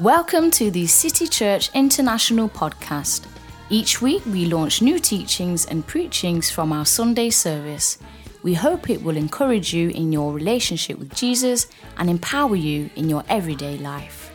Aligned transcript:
Welcome 0.00 0.50
to 0.52 0.70
the 0.70 0.86
City 0.86 1.26
Church 1.26 1.68
International 1.74 2.48
podcast. 2.48 3.26
Each 3.68 4.00
week 4.00 4.24
we 4.24 4.46
launch 4.46 4.80
new 4.80 4.98
teachings 4.98 5.66
and 5.66 5.86
preachings 5.86 6.48
from 6.50 6.72
our 6.72 6.86
Sunday 6.86 7.28
service. 7.28 7.98
We 8.42 8.54
hope 8.54 8.88
it 8.88 9.02
will 9.02 9.18
encourage 9.18 9.74
you 9.74 9.90
in 9.90 10.10
your 10.10 10.32
relationship 10.32 10.98
with 10.98 11.14
Jesus 11.14 11.66
and 11.98 12.08
empower 12.08 12.56
you 12.56 12.88
in 12.96 13.10
your 13.10 13.24
everyday 13.28 13.76
life. 13.76 14.32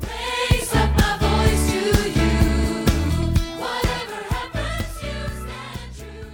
Raise 0.00 0.72
up 0.76 0.96
my 0.96 1.18
voice 1.18 1.72
to 1.72 2.10
you. 2.10 2.30
Whatever 3.58 4.22
happens, 4.32 5.02
you 5.02 5.10
stand 5.42 5.96
true. 5.98 6.30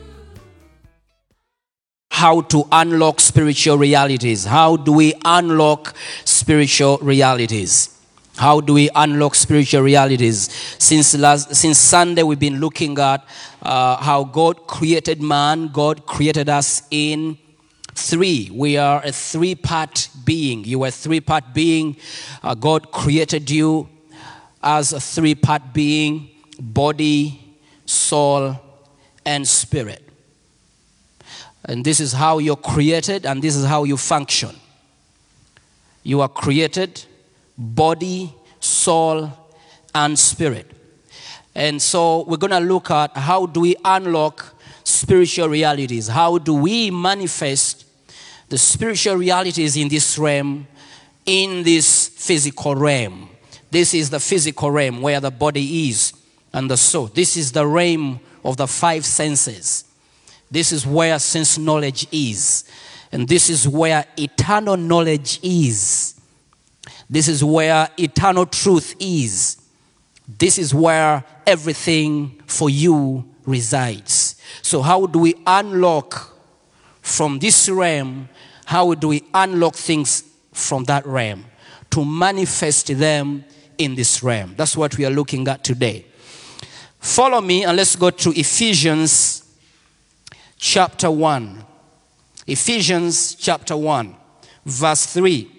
how 2.10 2.42
to 2.42 2.68
unlock 2.72 3.20
spiritual 3.20 3.78
realities. 3.78 4.44
How 4.44 4.76
do 4.76 4.92
we 4.92 5.14
unlock 5.24 5.96
spiritual 6.26 6.98
realities? 6.98 7.95
How 8.36 8.60
do 8.60 8.74
we 8.74 8.90
unlock 8.94 9.34
spiritual 9.34 9.80
realities? 9.80 10.50
Since 10.78 11.16
last, 11.16 11.54
since 11.54 11.78
Sunday, 11.78 12.22
we've 12.22 12.38
been 12.38 12.60
looking 12.60 12.98
at 12.98 13.26
uh, 13.62 13.96
how 13.96 14.24
God 14.24 14.66
created 14.66 15.22
man. 15.22 15.68
God 15.68 16.04
created 16.04 16.50
us 16.50 16.82
in 16.90 17.38
three. 17.94 18.50
We 18.52 18.76
are 18.76 19.02
a 19.02 19.10
three-part 19.10 20.10
being. 20.26 20.64
You 20.64 20.82
are 20.82 20.88
a 20.88 20.90
three-part 20.90 21.54
being. 21.54 21.96
Uh, 22.42 22.54
God 22.54 22.92
created 22.92 23.50
you 23.50 23.88
as 24.62 24.92
a 24.92 25.00
three-part 25.00 25.72
being: 25.72 26.28
body, 26.60 27.40
soul, 27.86 28.60
and 29.24 29.48
spirit. 29.48 30.02
And 31.64 31.86
this 31.86 32.00
is 32.00 32.12
how 32.12 32.36
you're 32.36 32.54
created, 32.54 33.24
and 33.24 33.40
this 33.40 33.56
is 33.56 33.64
how 33.64 33.84
you 33.84 33.96
function. 33.96 34.54
You 36.02 36.20
are 36.20 36.28
created 36.28 37.02
body, 37.56 38.34
soul, 38.60 39.30
and 39.94 40.18
spirit. 40.18 40.70
And 41.54 41.80
so 41.80 42.24
we're 42.24 42.36
going 42.36 42.50
to 42.50 42.60
look 42.60 42.90
at 42.90 43.16
how 43.16 43.46
do 43.46 43.60
we 43.60 43.76
unlock 43.84 44.54
spiritual 44.84 45.48
realities? 45.48 46.08
How 46.08 46.38
do 46.38 46.54
we 46.54 46.90
manifest 46.90 47.86
the 48.48 48.58
spiritual 48.58 49.16
realities 49.16 49.76
in 49.76 49.88
this 49.88 50.18
realm, 50.18 50.66
in 51.24 51.62
this 51.62 52.08
physical 52.08 52.74
realm? 52.76 53.30
This 53.70 53.94
is 53.94 54.10
the 54.10 54.20
physical 54.20 54.70
realm 54.70 55.00
where 55.00 55.20
the 55.20 55.30
body 55.30 55.88
is 55.88 56.12
and 56.52 56.70
the 56.70 56.76
soul. 56.76 57.06
This 57.06 57.36
is 57.36 57.52
the 57.52 57.66
realm 57.66 58.20
of 58.44 58.56
the 58.56 58.66
five 58.66 59.04
senses. 59.04 59.84
This 60.50 60.72
is 60.72 60.86
where 60.86 61.18
sense 61.18 61.58
knowledge 61.58 62.06
is. 62.12 62.64
And 63.12 63.26
this 63.26 63.50
is 63.50 63.66
where 63.66 64.04
eternal 64.16 64.76
knowledge 64.76 65.40
is. 65.42 66.05
This 67.08 67.28
is 67.28 67.44
where 67.44 67.88
eternal 67.98 68.46
truth 68.46 68.94
is. 68.98 69.58
This 70.26 70.58
is 70.58 70.74
where 70.74 71.24
everything 71.46 72.42
for 72.46 72.68
you 72.68 73.24
resides. 73.44 74.40
So, 74.62 74.82
how 74.82 75.06
do 75.06 75.20
we 75.20 75.34
unlock 75.46 76.36
from 77.00 77.38
this 77.38 77.68
realm? 77.68 78.28
How 78.64 78.94
do 78.94 79.08
we 79.08 79.22
unlock 79.32 79.76
things 79.76 80.24
from 80.52 80.84
that 80.84 81.06
realm 81.06 81.44
to 81.90 82.04
manifest 82.04 82.88
them 82.98 83.44
in 83.78 83.94
this 83.94 84.22
realm? 84.22 84.54
That's 84.56 84.76
what 84.76 84.98
we 84.98 85.06
are 85.06 85.10
looking 85.10 85.46
at 85.46 85.62
today. 85.62 86.06
Follow 86.98 87.40
me 87.40 87.64
and 87.64 87.76
let's 87.76 87.94
go 87.94 88.10
to 88.10 88.30
Ephesians 88.30 89.44
chapter 90.56 91.08
1. 91.08 91.64
Ephesians 92.48 93.36
chapter 93.36 93.76
1, 93.76 94.16
verse 94.64 95.06
3. 95.06 95.55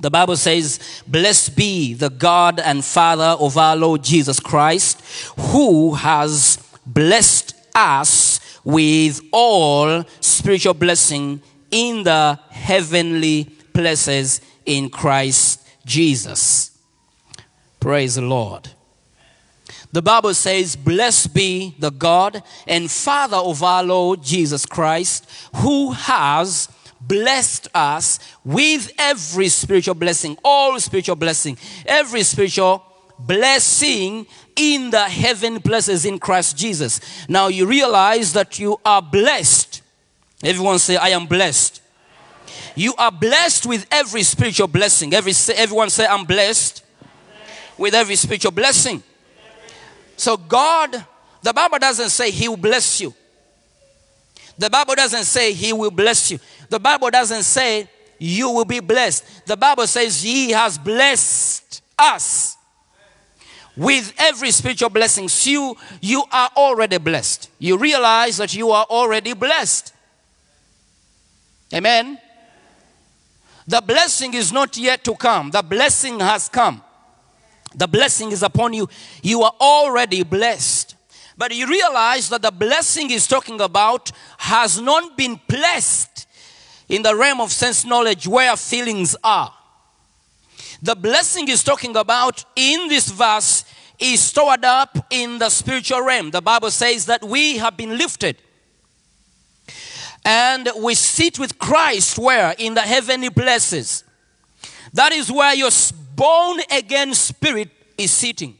The 0.00 0.10
Bible 0.10 0.36
says, 0.36 1.02
Blessed 1.06 1.56
be 1.56 1.94
the 1.94 2.10
God 2.10 2.58
and 2.58 2.84
Father 2.84 3.36
of 3.38 3.56
our 3.56 3.76
Lord 3.76 4.02
Jesus 4.02 4.40
Christ, 4.40 5.00
who 5.38 5.94
has 5.94 6.58
blessed 6.84 7.54
us 7.74 8.60
with 8.64 9.20
all 9.30 10.04
spiritual 10.20 10.74
blessing 10.74 11.40
in 11.70 12.02
the 12.02 12.38
heavenly 12.50 13.44
places 13.72 14.40
in 14.64 14.88
Christ 14.90 15.66
Jesus. 15.84 16.76
Praise 17.78 18.16
the 18.16 18.22
Lord. 18.22 18.70
The 19.92 20.02
Bible 20.02 20.34
says, 20.34 20.74
Blessed 20.74 21.34
be 21.34 21.76
the 21.78 21.90
God 21.90 22.42
and 22.66 22.90
Father 22.90 23.36
of 23.36 23.62
our 23.62 23.84
Lord 23.84 24.22
Jesus 24.24 24.66
Christ, 24.66 25.30
who 25.56 25.92
has 25.92 26.68
blessed 27.06 27.68
us 27.74 28.18
with 28.44 28.90
every 28.98 29.48
spiritual 29.48 29.94
blessing, 29.94 30.36
all 30.44 30.78
spiritual 30.80 31.16
blessing, 31.16 31.58
every 31.86 32.22
spiritual 32.22 32.84
blessing 33.18 34.26
in 34.56 34.90
the 34.90 35.02
heaven 35.02 35.60
places 35.60 36.04
in 36.04 36.18
Christ 36.18 36.56
Jesus. 36.56 37.00
Now 37.28 37.48
you 37.48 37.66
realize 37.66 38.32
that 38.32 38.58
you 38.58 38.78
are 38.84 39.02
blessed. 39.02 39.82
Everyone 40.42 40.78
say, 40.78 40.96
I 40.96 41.08
am 41.08 41.26
blessed. 41.26 41.80
You 42.76 42.94
are 42.96 43.12
blessed 43.12 43.66
with 43.66 43.86
every 43.90 44.22
spiritual 44.22 44.68
blessing. 44.68 45.14
Every, 45.14 45.32
everyone 45.54 45.90
say, 45.90 46.06
I'm 46.06 46.24
blessed 46.24 46.84
with 47.78 47.94
every 47.94 48.16
spiritual 48.16 48.52
blessing. 48.52 49.02
So 50.16 50.36
God, 50.36 51.04
the 51.42 51.52
Bible 51.52 51.78
doesn't 51.78 52.10
say 52.10 52.30
He 52.30 52.48
will 52.48 52.56
bless 52.56 53.00
you. 53.00 53.14
The 54.58 54.70
Bible 54.70 54.94
doesn't 54.94 55.24
say 55.24 55.52
He 55.52 55.72
will 55.72 55.90
bless 55.90 56.30
you. 56.30 56.38
The 56.68 56.78
Bible 56.78 57.10
doesn't 57.10 57.42
say 57.42 57.88
you 58.18 58.50
will 58.50 58.64
be 58.64 58.80
blessed. 58.80 59.46
The 59.46 59.56
Bible 59.56 59.86
says 59.86 60.22
He 60.22 60.50
has 60.50 60.78
blessed 60.78 61.82
us 61.98 62.56
with 63.76 64.12
every 64.18 64.50
spiritual 64.50 64.90
blessing. 64.90 65.28
So 65.28 65.50
you, 65.50 65.76
you 66.00 66.24
are 66.30 66.50
already 66.56 66.98
blessed. 66.98 67.50
You 67.58 67.76
realize 67.76 68.36
that 68.36 68.54
you 68.54 68.70
are 68.70 68.86
already 68.88 69.34
blessed. 69.34 69.92
Amen. 71.72 72.18
The 73.66 73.80
blessing 73.80 74.34
is 74.34 74.52
not 74.52 74.76
yet 74.76 75.02
to 75.04 75.14
come, 75.14 75.50
the 75.50 75.62
blessing 75.62 76.20
has 76.20 76.48
come. 76.48 76.82
The 77.74 77.88
blessing 77.88 78.30
is 78.30 78.44
upon 78.44 78.72
you. 78.72 78.88
You 79.20 79.42
are 79.42 79.52
already 79.60 80.22
blessed. 80.22 80.93
But 81.36 81.54
you 81.54 81.66
realize 81.66 82.28
that 82.28 82.42
the 82.42 82.52
blessing 82.52 83.08
he's 83.08 83.26
talking 83.26 83.60
about 83.60 84.12
has 84.38 84.80
not 84.80 85.16
been 85.16 85.40
placed 85.48 86.26
in 86.88 87.02
the 87.02 87.14
realm 87.14 87.40
of 87.40 87.50
sense 87.50 87.84
knowledge 87.84 88.28
where 88.28 88.56
feelings 88.56 89.16
are. 89.24 89.52
The 90.82 90.94
blessing 90.94 91.46
he's 91.46 91.64
talking 91.64 91.96
about 91.96 92.44
in 92.54 92.88
this 92.88 93.10
verse 93.10 93.64
is 93.98 94.20
stored 94.20 94.64
up 94.64 94.98
in 95.10 95.38
the 95.38 95.48
spiritual 95.48 96.02
realm. 96.02 96.30
The 96.30 96.42
Bible 96.42 96.70
says 96.70 97.06
that 97.06 97.24
we 97.24 97.56
have 97.58 97.76
been 97.76 97.96
lifted 97.96 98.36
and 100.24 100.68
we 100.78 100.94
sit 100.94 101.38
with 101.38 101.58
Christ 101.58 102.18
where? 102.18 102.54
In 102.58 102.74
the 102.74 102.80
heavenly 102.80 103.30
places. 103.30 104.04
That 104.92 105.12
is 105.12 105.30
where 105.30 105.54
your 105.54 105.70
born 106.14 106.60
again 106.70 107.14
spirit 107.14 107.70
is 107.98 108.10
sitting. 108.10 108.56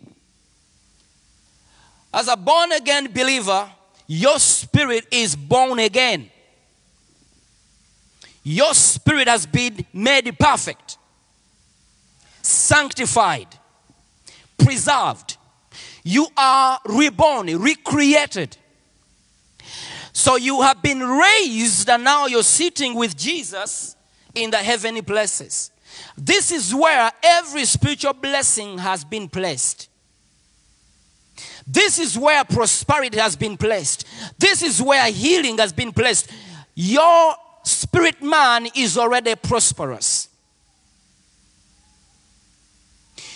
As 2.15 2.29
a 2.29 2.37
born 2.37 2.71
again 2.71 3.13
believer, 3.13 3.69
your 4.07 4.39
spirit 4.39 5.05
is 5.11 5.35
born 5.35 5.81
again. 5.81 6.31
Your 8.45 8.73
spirit 8.73 9.27
has 9.27 9.47
been 9.47 9.85
made 9.93 10.39
perfect, 10.39 10.97
sanctified, 12.41 13.49
preserved. 14.57 15.39
You 16.05 16.29
are 16.37 16.79
reborn, 16.85 17.59
recreated. 17.59 18.59
So 20.13 20.37
you 20.37 20.63
have 20.63 20.81
been 20.83 21.01
raised, 21.01 21.91
and 21.91 22.05
now 22.05 22.27
you're 22.27 22.45
sitting 22.45 22.95
with 22.95 23.17
Jesus 23.17 23.97
in 24.37 24.53
the 24.53 24.59
heavenly 24.59 25.03
places. 25.03 25.73
This 26.17 26.53
is 26.53 26.73
where 26.73 27.11
every 27.25 27.65
spiritual 27.65 28.13
blessing 28.13 28.79
has 28.79 29.05
been 29.05 29.29
placed. 29.29 29.89
This 31.67 31.99
is 31.99 32.19
where 32.19 32.45
prosperity 32.45 33.19
has 33.19 33.37
been 33.37 33.57
placed. 33.57 34.07
This 34.39 34.63
is 34.63 34.81
where 34.81 35.11
healing 35.11 35.59
has 35.59 35.73
been 35.73 35.93
placed. 35.93 36.31
Your 36.75 37.35
spirit 37.65 38.23
man 38.23 38.69
is 38.75 38.99
already 38.99 39.35
prosperous. 39.35 40.29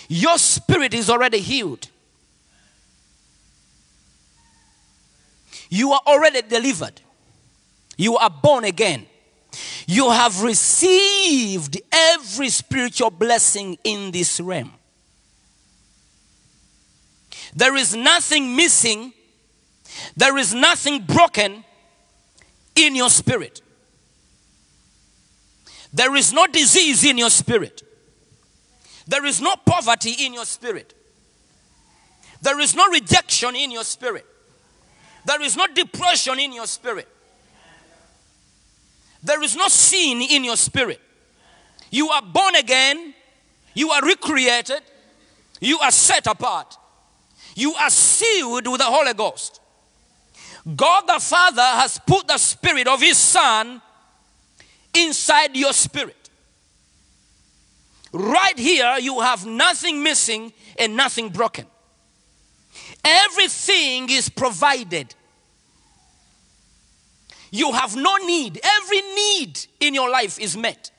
Your 0.07 0.37
spirit 0.37 0.93
is 0.93 1.09
already 1.09 1.39
healed. 1.39 1.87
You 5.69 5.91
are 5.91 6.01
already 6.07 6.41
delivered. 6.41 6.99
You 7.95 8.17
are 8.17 8.29
born 8.29 8.63
again. 8.63 9.05
You 9.87 10.09
have 10.09 10.41
received 10.41 11.79
every 11.91 12.49
spiritual 12.49 13.11
blessing 13.11 13.77
in 13.83 14.11
this 14.11 14.39
realm. 14.39 14.73
There 17.55 17.75
is 17.75 17.95
nothing 17.95 18.55
missing, 18.55 19.13
there 20.15 20.37
is 20.37 20.53
nothing 20.53 21.03
broken 21.03 21.63
in 22.75 22.95
your 22.95 23.09
spirit. 23.09 23.61
There 25.91 26.15
is 26.15 26.31
no 26.31 26.45
disease 26.47 27.03
in 27.03 27.17
your 27.17 27.31
spirit. 27.31 27.81
There 29.07 29.25
is 29.25 29.41
no 29.41 29.55
poverty 29.55 30.11
in 30.25 30.33
your 30.33 30.45
spirit. 30.45 30.93
There 32.41 32.59
is 32.59 32.75
no 32.75 32.87
rejection 32.89 33.55
in 33.55 33.71
your 33.71 33.83
spirit. 33.83 34.25
There 35.25 35.41
is 35.41 35.57
no 35.57 35.67
depression 35.67 36.39
in 36.39 36.53
your 36.53 36.67
spirit. 36.67 37.07
There 39.23 39.41
is 39.43 39.55
no 39.55 39.67
sin 39.67 40.21
in 40.21 40.43
your 40.43 40.55
spirit. 40.55 41.01
You 41.91 42.09
are 42.09 42.21
born 42.21 42.55
again. 42.55 43.13
You 43.73 43.89
are 43.91 44.01
recreated. 44.01 44.81
You 45.59 45.79
are 45.79 45.91
set 45.91 46.27
apart. 46.27 46.77
You 47.59 47.73
are 47.73 47.89
sealed 47.89 48.67
with 48.69 48.79
the 48.79 48.85
Holy 48.85 49.13
Ghost. 49.13 49.59
God 50.77 51.01
the 51.07 51.19
Father 51.19 51.61
has 51.61 51.99
put 52.07 52.25
the 52.25 52.37
Spirit 52.37 52.87
of 52.87 53.01
His 53.01 53.17
Son 53.17 53.81
inside 54.93 55.57
your 55.57 55.73
spirit. 55.73 56.29
Right 58.13 58.57
here, 58.57 58.95
you 59.01 59.19
have 59.19 59.45
nothing 59.45 60.01
missing 60.01 60.53
and 60.79 60.95
nothing 60.95 61.31
broken. 61.31 61.65
Everything 63.03 64.09
is 64.09 64.29
provided. 64.29 65.13
You 67.51 67.73
have 67.73 67.93
no 67.93 68.15
need. 68.17 68.57
Every 68.63 69.01
need 69.01 69.59
in 69.81 69.93
your 69.93 70.09
life 70.09 70.39
is 70.39 70.55
met. 70.55 70.91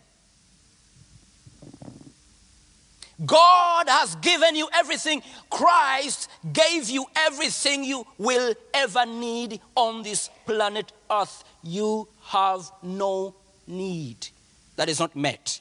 God 3.24 3.88
has 3.88 4.14
given 4.16 4.56
you 4.56 4.68
everything. 4.74 5.22
Christ 5.50 6.30
gave 6.52 6.88
you 6.88 7.04
everything 7.14 7.84
you 7.84 8.06
will 8.18 8.54
ever 8.72 9.04
need 9.04 9.60
on 9.74 10.02
this 10.02 10.30
planet 10.46 10.92
Earth. 11.10 11.44
You 11.62 12.08
have 12.24 12.70
no 12.82 13.34
need 13.66 14.28
that 14.76 14.88
is 14.88 14.98
not 14.98 15.14
met. 15.14 15.60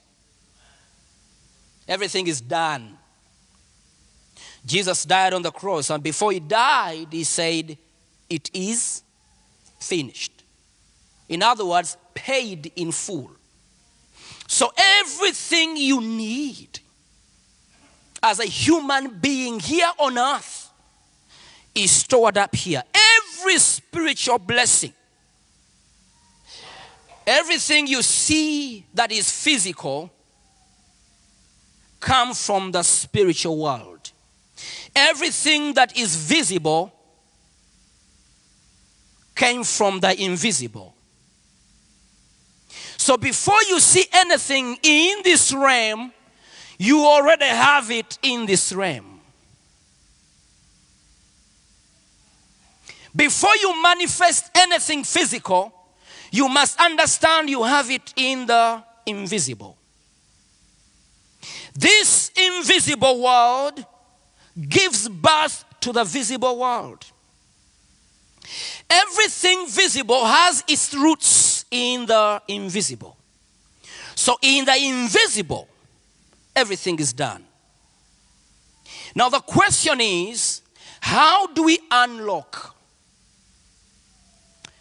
Everything 1.88 2.28
is 2.28 2.40
done. 2.40 2.98
Jesus 4.66 5.06
died 5.06 5.34
on 5.34 5.42
the 5.42 5.52
cross, 5.52 5.90
and 5.90 6.04
before 6.04 6.32
he 6.32 6.40
died, 6.40 7.08
he 7.12 7.24
said, 7.24 7.78
It 8.30 8.50
is 8.54 9.04
finished. 9.80 10.44
In 11.28 11.42
other 11.42 11.66
words, 11.66 11.98
paid 12.14 12.72
in 12.76 12.92
full. 12.92 13.32
So 14.48 14.72
everything 14.78 15.78
you 15.78 16.02
need 16.02 16.80
as 18.22 18.40
a 18.40 18.46
human 18.46 19.20
being 19.20 19.60
here 19.60 19.90
on 19.98 20.18
earth 20.18 20.70
is 21.76 21.92
stored 21.92 22.38
up 22.38 22.56
here. 22.56 22.84
Every 22.94 23.58
spiritual 23.58 24.40
blessing, 24.40 24.94
everything 27.26 27.88
you 27.88 28.02
see 28.02 28.86
that 28.94 29.12
is 29.12 29.30
physical, 29.32 30.12
come 32.00 32.34
from 32.34 32.72
the 32.72 32.84
spiritual 32.84 33.58
world. 33.58 34.12
Everything 34.96 35.74
that 35.74 35.98
is 35.98 36.16
visible 36.16 36.94
came 39.36 39.64
from 39.64 40.00
the 40.00 40.22
invisible. 40.22 40.96
So 42.98 43.16
before 43.16 43.62
you 43.70 43.80
see 43.80 44.06
anything 44.12 44.78
in 44.84 45.22
this 45.24 45.54
realm, 45.54 46.12
you 46.80 47.06
already 47.06 47.46
have 47.46 47.92
it 47.92 48.18
in 48.24 48.46
this 48.46 48.72
realm. 48.72 49.20
Before 53.14 53.56
you 53.62 53.82
manifest 53.84 54.50
anything 54.56 55.04
physical, 55.04 55.74
you 56.32 56.48
must 56.48 56.80
understand 56.80 57.50
you 57.50 57.64
have 57.64 57.92
it 57.92 58.14
in 58.16 58.46
the 58.46 58.82
invisible. 59.06 59.78
This 61.76 62.32
invisible 62.36 63.22
world 63.22 63.86
gives 64.68 65.10
birth 65.10 65.66
to 65.82 65.92
the 65.92 66.06
visible 66.06 66.60
world. 66.60 67.06
Everything 68.90 69.68
visible 69.68 70.24
has 70.26 70.64
its 70.68 70.94
roots 70.94 71.66
in 71.70 72.06
the 72.06 72.42
invisible. 72.48 73.18
So, 74.16 74.38
in 74.42 74.66
the 74.66 74.76
invisible, 74.78 75.68
everything 76.60 77.00
is 77.00 77.14
done. 77.14 77.44
Now, 79.16 79.30
the 79.30 79.40
question 79.40 80.02
is 80.02 80.62
how 81.00 81.48
do 81.48 81.64
we 81.64 81.80
unlock 81.90 82.76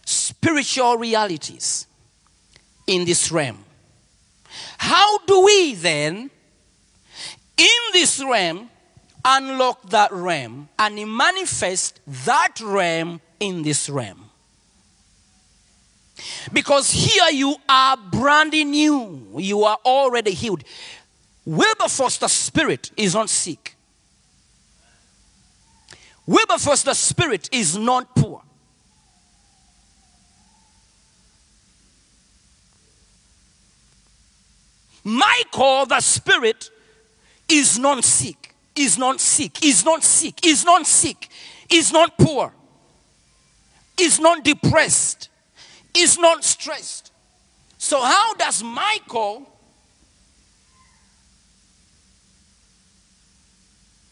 spiritual 0.04 0.96
realities 0.96 1.86
in 2.86 3.04
this 3.04 3.30
realm? 3.30 3.64
How 4.78 5.18
do 5.18 5.44
we 5.44 5.74
then, 5.74 6.30
in 7.56 7.80
this 7.92 8.22
realm, 8.22 8.70
unlock 9.24 9.90
that 9.90 10.10
realm 10.12 10.68
and 10.78 11.16
manifest 11.16 12.00
that 12.06 12.60
realm 12.60 13.20
in 13.38 13.62
this 13.62 13.88
realm? 13.88 14.24
Because 16.52 16.90
here 16.90 17.30
you 17.30 17.56
are 17.68 17.96
brand 17.96 18.52
new, 18.52 19.28
you 19.36 19.62
are 19.62 19.78
already 19.84 20.32
healed. 20.32 20.64
Wilberforce, 21.48 22.18
the 22.18 22.28
spirit, 22.28 22.90
is 22.94 23.14
not 23.14 23.30
sick. 23.30 23.74
Wilberforce, 26.26 26.82
the 26.82 26.92
spirit, 26.92 27.48
is 27.50 27.74
not 27.74 28.14
poor. 28.14 28.42
Michael, 35.02 35.86
the 35.86 36.00
spirit, 36.00 36.70
is 37.48 37.78
not 37.78 38.04
sick, 38.04 38.54
is 38.76 38.98
not 38.98 39.18
sick, 39.18 39.64
is 39.64 39.86
not 39.86 40.04
sick, 40.04 40.44
is 40.44 40.66
not 40.66 40.86
sick, 40.86 41.30
is 41.70 41.90
not 41.90 42.18
poor, 42.18 42.52
is 43.98 44.20
not 44.20 44.44
depressed, 44.44 45.30
is 45.96 46.18
not 46.18 46.44
stressed. 46.44 47.10
So, 47.78 48.02
how 48.02 48.34
does 48.34 48.62
Michael 48.62 49.50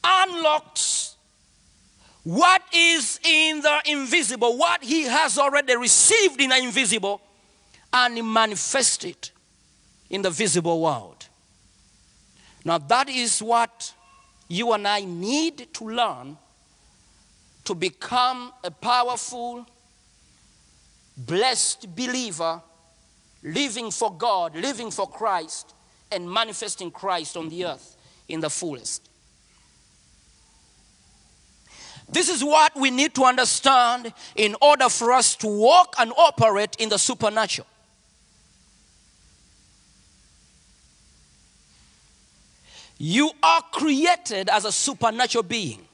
unlocks 0.06 1.16
what 2.22 2.62
is 2.72 3.20
in 3.22 3.60
the 3.60 3.82
invisible, 3.86 4.56
what 4.56 4.82
he 4.82 5.02
has 5.02 5.38
already 5.38 5.76
received 5.76 6.40
in 6.40 6.50
the 6.50 6.58
invisible, 6.58 7.20
and 7.92 8.14
manifests 8.32 9.04
it 9.04 9.30
in 10.10 10.22
the 10.22 10.30
visible 10.30 10.80
world. 10.80 11.28
Now, 12.64 12.78
that 12.78 13.08
is 13.08 13.40
what 13.40 13.92
you 14.48 14.72
and 14.72 14.88
I 14.88 15.00
need 15.02 15.72
to 15.74 15.84
learn 15.84 16.36
to 17.64 17.74
become 17.74 18.52
a 18.64 18.70
powerful, 18.70 19.66
blessed 21.16 21.94
believer, 21.94 22.60
living 23.42 23.90
for 23.90 24.12
God, 24.12 24.56
living 24.56 24.90
for 24.90 25.08
Christ, 25.08 25.74
and 26.10 26.30
manifesting 26.30 26.90
Christ 26.90 27.36
on 27.36 27.48
the 27.48 27.66
earth 27.66 27.96
in 28.28 28.40
the 28.40 28.50
fullest. 28.50 29.08
This 32.08 32.28
is 32.28 32.44
what 32.44 32.76
we 32.76 32.90
need 32.90 33.14
to 33.14 33.24
understand 33.24 34.12
in 34.36 34.54
order 34.60 34.88
for 34.88 35.12
us 35.12 35.34
to 35.36 35.46
walk 35.46 35.96
and 35.98 36.12
operate 36.16 36.76
in 36.78 36.88
the 36.88 36.98
supernatural. 36.98 37.66
You 42.98 43.30
are 43.42 43.62
created 43.72 44.48
as 44.48 44.64
a 44.64 44.72
supernatural 44.72 45.42
being. 45.42 45.86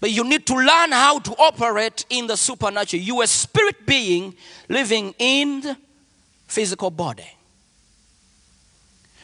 But 0.00 0.10
you 0.10 0.24
need 0.24 0.46
to 0.46 0.54
learn 0.54 0.92
how 0.92 1.18
to 1.20 1.32
operate 1.32 2.06
in 2.08 2.26
the 2.26 2.36
supernatural. 2.36 3.02
You 3.02 3.20
are 3.20 3.24
a 3.24 3.28
spirit 3.28 3.86
being 3.86 4.34
living 4.68 5.14
in 5.18 5.60
the 5.60 5.76
physical 6.46 6.90
body. 6.90 7.30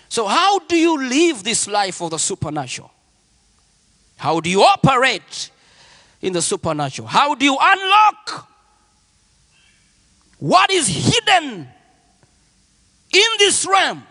So, 0.08 0.26
how 0.26 0.60
do 0.60 0.76
you 0.76 0.98
live 0.98 1.42
this 1.42 1.66
life 1.66 2.00
of 2.00 2.10
the 2.10 2.18
supernatural? 2.18 2.90
How 4.16 4.40
do 4.40 4.48
you 4.48 4.62
operate 4.62 5.50
in 6.26 6.32
the 6.32 6.42
supernatural? 6.42 7.06
How 7.06 7.36
do 7.36 7.44
you 7.44 7.56
unlock 7.58 8.50
what 10.40 10.72
is 10.72 10.88
hidden 10.88 11.68
in 13.12 13.30
this 13.38 13.64
realm 13.64 14.02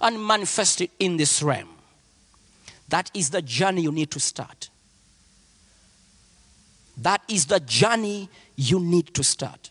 and 0.00 0.24
manifest 0.24 0.80
it 0.80 0.92
in 1.00 1.16
this 1.16 1.42
realm? 1.42 1.68
That 2.88 3.10
is 3.12 3.30
the 3.30 3.42
journey 3.42 3.82
you 3.82 3.90
need 3.90 4.12
to 4.12 4.20
start. 4.20 4.70
That 6.98 7.22
is 7.26 7.46
the 7.46 7.58
journey 7.58 8.28
you 8.54 8.78
need 8.78 9.12
to 9.14 9.24
start. 9.24 9.70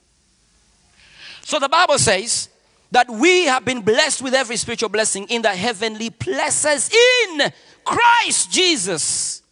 So 1.43 1.59
the 1.59 1.69
Bible 1.69 1.97
says 1.97 2.49
that 2.91 3.09
we 3.09 3.45
have 3.45 3.63
been 3.63 3.79
blessed 3.81 4.21
with 4.21 4.33
every 4.33 4.57
spiritual 4.57 4.89
blessing 4.89 5.27
in 5.29 5.41
the 5.41 5.49
heavenly 5.49 6.09
places 6.09 6.91
in 6.91 7.53
Christ 7.85 8.51
Jesus. 8.51 9.43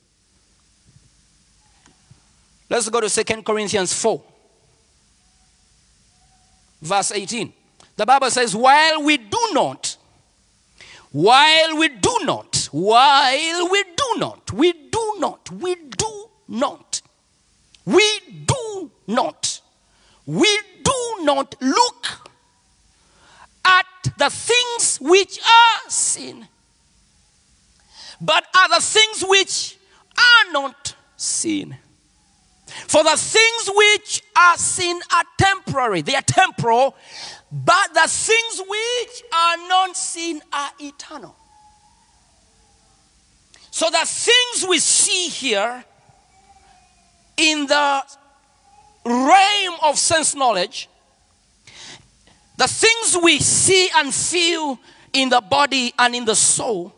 Let's 2.73 2.89
go 2.89 3.01
to 3.01 3.23
2 3.23 3.43
Corinthians 3.43 3.93
4, 3.93 4.19
verse 6.81 7.11
18. 7.11 7.53
The 7.95 8.03
Bible 8.03 8.31
says, 8.31 8.55
while 8.55 9.03
we 9.03 9.17
do 9.17 9.49
not, 9.51 9.95
while 11.11 11.77
we 11.77 11.89
do 11.89 12.17
not, 12.23 12.67
while 12.71 13.69
we 13.69 13.83
do 13.83 14.15
not, 14.17 14.51
we 14.53 14.73
do 14.73 15.15
not, 15.19 15.51
we 15.51 15.75
do 15.75 16.29
not, 16.47 17.01
we 17.85 18.19
do 18.47 18.91
not, 19.05 19.61
we 20.25 20.59
do 20.83 21.17
not 21.21 21.55
look 21.61 22.07
at 23.65 23.85
the 24.17 24.31
things 24.31 24.97
which 24.99 25.37
are 25.37 25.89
seen, 25.91 26.47
but 28.19 28.43
at 28.55 28.69
the 28.69 28.81
things 28.81 29.23
which 29.27 29.77
are 30.17 30.51
not 30.51 30.95
seen. 31.15 31.77
For 32.65 33.03
the 33.03 33.17
things 33.17 33.69
which 33.75 34.23
are 34.35 34.57
seen 34.57 34.99
are 35.13 35.23
temporary, 35.37 36.01
they 36.01 36.15
are 36.15 36.21
temporal, 36.21 36.95
but 37.51 37.93
the 37.93 38.07
things 38.07 38.61
which 38.67 39.23
are 39.33 39.57
not 39.67 39.95
seen 39.97 40.41
are 40.51 40.71
eternal. 40.79 41.35
So 43.71 43.89
the 43.89 44.05
things 44.05 44.67
we 44.67 44.79
see 44.79 45.29
here 45.29 45.83
in 47.37 47.65
the 47.65 48.03
realm 49.05 49.75
of 49.83 49.97
sense 49.97 50.35
knowledge, 50.35 50.89
the 52.57 52.67
things 52.67 53.17
we 53.21 53.39
see 53.39 53.89
and 53.95 54.13
feel 54.13 54.79
in 55.11 55.29
the 55.29 55.41
body 55.41 55.93
and 55.97 56.15
in 56.15 56.25
the 56.25 56.35
soul, 56.35 56.93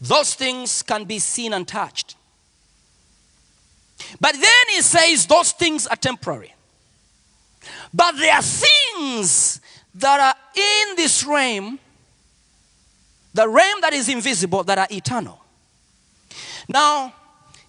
those 0.00 0.34
things 0.34 0.82
can 0.82 1.04
be 1.04 1.18
seen 1.18 1.52
and 1.52 1.66
touched. 1.66 2.16
But 4.20 4.32
then 4.32 4.68
he 4.70 4.80
says 4.82 5.26
those 5.26 5.52
things 5.52 5.86
are 5.86 5.96
temporary. 5.96 6.54
But 7.92 8.16
there 8.16 8.34
are 8.34 8.42
things 8.42 9.60
that 9.94 10.20
are 10.20 10.34
in 10.54 10.96
this 10.96 11.24
realm, 11.24 11.78
the 13.34 13.48
realm 13.48 13.80
that 13.80 13.92
is 13.92 14.08
invisible, 14.08 14.62
that 14.64 14.78
are 14.78 14.86
eternal. 14.90 15.42
Now, 16.68 17.14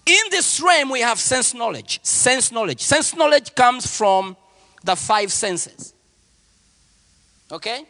in 0.06 0.22
this 0.30 0.60
realm, 0.60 0.90
we 0.90 1.00
have 1.00 1.18
sense 1.18 1.54
knowledge. 1.54 2.00
Sense 2.02 2.52
knowledge. 2.52 2.80
Sense 2.80 3.14
knowledge 3.14 3.54
comes 3.54 3.86
from 3.86 4.36
the 4.84 4.96
five 4.96 5.32
senses. 5.32 5.94
Okay? 7.50 7.84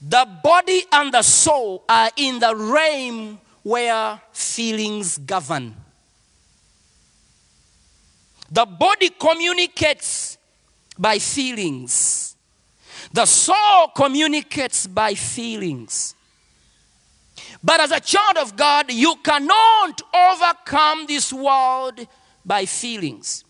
The 0.00 0.26
body 0.42 0.84
and 0.92 1.12
the 1.12 1.22
soul 1.22 1.84
are 1.88 2.10
in 2.16 2.38
the 2.38 2.54
realm 2.54 3.40
where 3.62 4.20
feelings 4.32 5.18
govern. 5.18 5.74
The 8.50 8.64
body 8.64 9.10
communicates 9.10 10.38
by 10.98 11.18
feelings. 11.18 12.36
The 13.12 13.26
soul 13.26 13.88
communicates 13.94 14.86
by 14.86 15.14
feelings. 15.14 16.14
But 17.62 17.80
as 17.80 17.90
a 17.90 18.00
child 18.00 18.36
of 18.36 18.56
God, 18.56 18.92
you 18.92 19.16
cannot 19.24 20.00
overcome 20.14 21.06
this 21.06 21.32
world 21.32 22.06
by 22.44 22.66
feelings. 22.66 23.44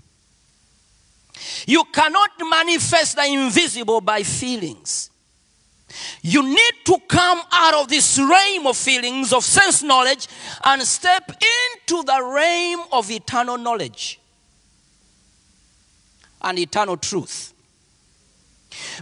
You 1.66 1.84
cannot 1.92 2.30
manifest 2.40 3.16
the 3.16 3.26
invisible 3.26 4.00
by 4.00 4.22
feelings. 4.22 5.10
You 6.22 6.42
need 6.42 6.72
to 6.86 6.98
come 7.08 7.40
out 7.52 7.74
of 7.74 7.88
this 7.88 8.18
realm 8.18 8.66
of 8.66 8.76
feelings, 8.76 9.32
of 9.32 9.44
sense 9.44 9.82
knowledge, 9.82 10.26
and 10.64 10.82
step 10.82 11.30
into 11.30 12.02
the 12.02 12.22
realm 12.22 12.86
of 12.92 13.10
eternal 13.10 13.56
knowledge 13.56 14.20
and 16.42 16.58
eternal 16.58 16.96
truth. 16.96 17.52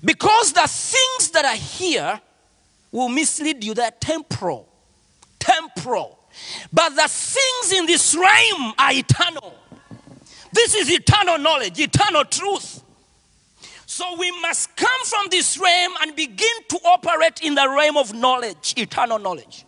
Because 0.04 0.52
the 0.52 0.66
things 0.68 1.30
that 1.30 1.44
are 1.44 1.56
here 1.56 2.20
will 2.92 3.08
mislead 3.08 3.64
you, 3.64 3.74
they're 3.74 3.90
temporal. 3.90 4.68
Temporal. 5.38 6.18
But 6.72 6.90
the 6.90 7.08
things 7.08 7.72
in 7.72 7.86
this 7.86 8.14
realm 8.14 8.72
are 8.78 8.92
eternal. 8.92 9.54
This 10.52 10.74
is 10.74 10.90
eternal 10.90 11.38
knowledge, 11.38 11.80
eternal 11.80 12.24
truth. 12.24 12.83
So 13.94 14.16
we 14.18 14.28
must 14.40 14.74
come 14.74 15.04
from 15.04 15.28
this 15.30 15.56
realm 15.56 15.92
and 16.02 16.16
begin 16.16 16.56
to 16.70 16.76
operate 16.84 17.42
in 17.42 17.54
the 17.54 17.68
realm 17.68 17.96
of 17.96 18.12
knowledge, 18.12 18.74
eternal 18.76 19.20
knowledge. 19.20 19.64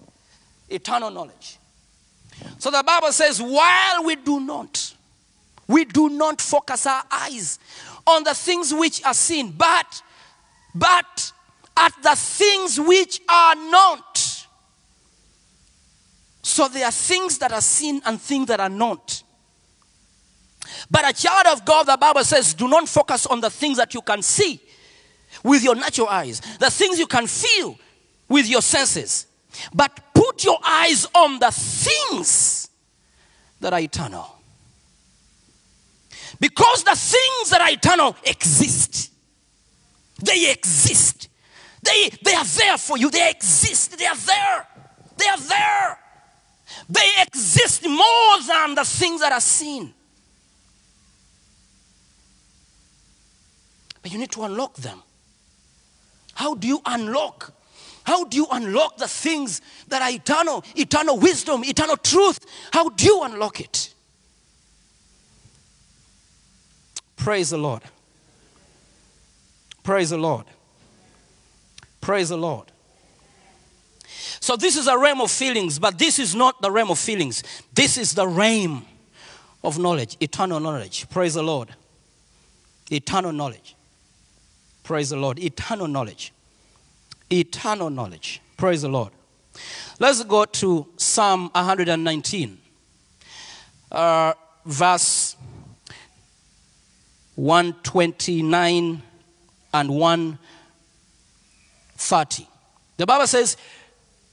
Eternal 0.69 1.13
knowledge. 1.13 1.59
So 2.59 2.73
the 2.73 2.83
Bible 2.85 3.13
says, 3.13 3.41
while 3.41 4.03
we 4.05 4.17
do 4.17 4.41
not, 4.41 4.95
we 5.69 5.85
do 5.85 6.09
not 6.09 6.41
focus 6.41 6.87
our 6.89 7.05
eyes 7.09 7.61
on 8.05 8.25
the 8.25 8.35
things 8.35 8.75
which 8.75 9.01
are 9.05 9.15
seen, 9.15 9.53
but 9.57 10.03
but 10.75 11.33
at 11.77 11.93
the 12.03 12.17
things 12.17 12.81
which 12.81 13.21
are 13.29 13.55
not. 13.55 14.45
So 16.43 16.67
there 16.67 16.87
are 16.87 16.91
things 16.91 17.39
that 17.39 17.53
are 17.53 17.61
seen 17.61 18.03
and 18.05 18.21
things 18.21 18.49
that 18.49 18.59
are 18.59 18.69
not. 18.69 19.23
But 20.91 21.09
a 21.09 21.13
child 21.13 21.47
of 21.49 21.65
God, 21.65 21.85
the 21.85 21.97
Bible 21.97 22.25
says, 22.25 22.55
do 22.55 22.69
not 22.69 22.89
focus 22.89 23.27
on 23.27 23.41
the 23.41 23.51
things 23.51 23.77
that 23.79 23.95
you 23.95 24.03
can 24.03 24.23
see 24.23 24.61
with 25.43 25.63
your 25.63 25.75
natural 25.75 26.09
eyes, 26.09 26.41
the 26.59 26.71
things 26.71 26.99
you 26.99 27.07
can 27.07 27.27
feel 27.27 27.79
with 28.29 28.49
your 28.49 28.63
senses. 28.63 29.27
But 29.75 29.99
put 30.15 30.45
your 30.45 30.59
eyes 30.65 31.07
on 31.15 31.39
the 31.39 31.51
things 31.51 32.69
that 33.61 33.73
are 33.73 33.81
eternal. 33.81 34.37
Because 36.41 36.85
the 36.85 36.95
things 36.95 37.51
that 37.51 37.61
are 37.61 37.71
eternal 37.71 38.17
exist. 38.25 39.13
They 40.23 40.51
exist. 40.51 41.29
They, 41.83 42.11
they 42.23 42.35
are 42.35 42.45
there 42.45 42.79
for 42.79 42.99
you. 42.99 43.11
They 43.11 43.31
exist. 43.31 43.99
They 43.99 44.07
are 44.07 44.17
there. 44.17 44.67
They 45.17 45.27
are 45.27 45.41
there. 45.41 45.99
They 46.89 47.09
exist 47.23 47.89
more 47.89 48.43
than 48.47 48.75
the 48.75 48.85
things 48.85 49.21
that 49.21 49.33
are 49.33 49.41
seen. 49.41 49.95
But 54.07 54.13
you 54.13 54.21
need 54.21 54.31
to 54.31 54.45
unlock 54.45 54.75
them. 54.75 55.03
How 56.35 56.55
do 56.55 56.69
you 56.69 56.81
unlock? 56.87 57.53
How 58.05 58.23
do 58.23 58.37
you 58.37 58.47
unlock 58.53 58.99
the 58.99 59.09
things 59.09 59.61
that 59.89 60.01
are 60.01 60.11
eternal, 60.11 60.63
eternal 60.77 61.19
wisdom, 61.19 61.65
eternal 61.65 61.97
truth? 61.97 62.39
How 62.73 62.89
do 62.89 63.05
you 63.05 63.25
unlock 63.25 63.59
it? 63.59 63.93
Praise 67.17 67.51
the 67.51 67.59
Lord. 67.59 67.83
Praise 69.83 70.11
the 70.11 70.19
Lord. 70.19 70.45
Praise 72.01 72.29
the 72.29 72.39
Lord. 72.39 72.71
So, 74.39 74.55
this 74.55 74.77
is 74.77 74.87
a 74.87 74.97
realm 74.97 75.21
of 75.21 75.33
feelings, 75.33 75.81
but 75.81 75.99
this 75.99 76.21
is 76.21 76.33
not 76.33 76.63
the 76.63 76.71
realm 76.71 76.93
of 76.93 76.99
feelings. 77.01 77.43
This 77.75 77.99
is 77.99 78.15
the 78.15 78.29
realm 78.29 78.87
of 79.65 79.81
knowledge, 79.81 80.17
eternal 80.21 80.61
knowledge. 80.61 81.11
Praise 81.11 81.35
the 81.35 81.43
Lord. 81.43 81.75
Eternal 82.89 83.33
knowledge. 83.33 83.76
Praise 84.87 85.11
the 85.11 85.17
Lord. 85.17 85.39
Eternal 85.41 85.89
knowledge. 85.89 86.33
Eternal 87.29 87.91
knowledge. 87.91 88.41
Praise 88.57 88.83
the 88.83 88.89
Lord. 88.89 89.11
Let's 89.99 90.23
go 90.23 90.45
to 90.45 90.87
Psalm 90.97 91.51
119, 91.57 92.57
uh, 93.91 94.35
verse 94.65 95.35
129 97.35 99.03
and 99.75 99.91
130. 99.91 102.49
The 102.97 103.07
Bible 103.07 103.27
says, 103.27 103.57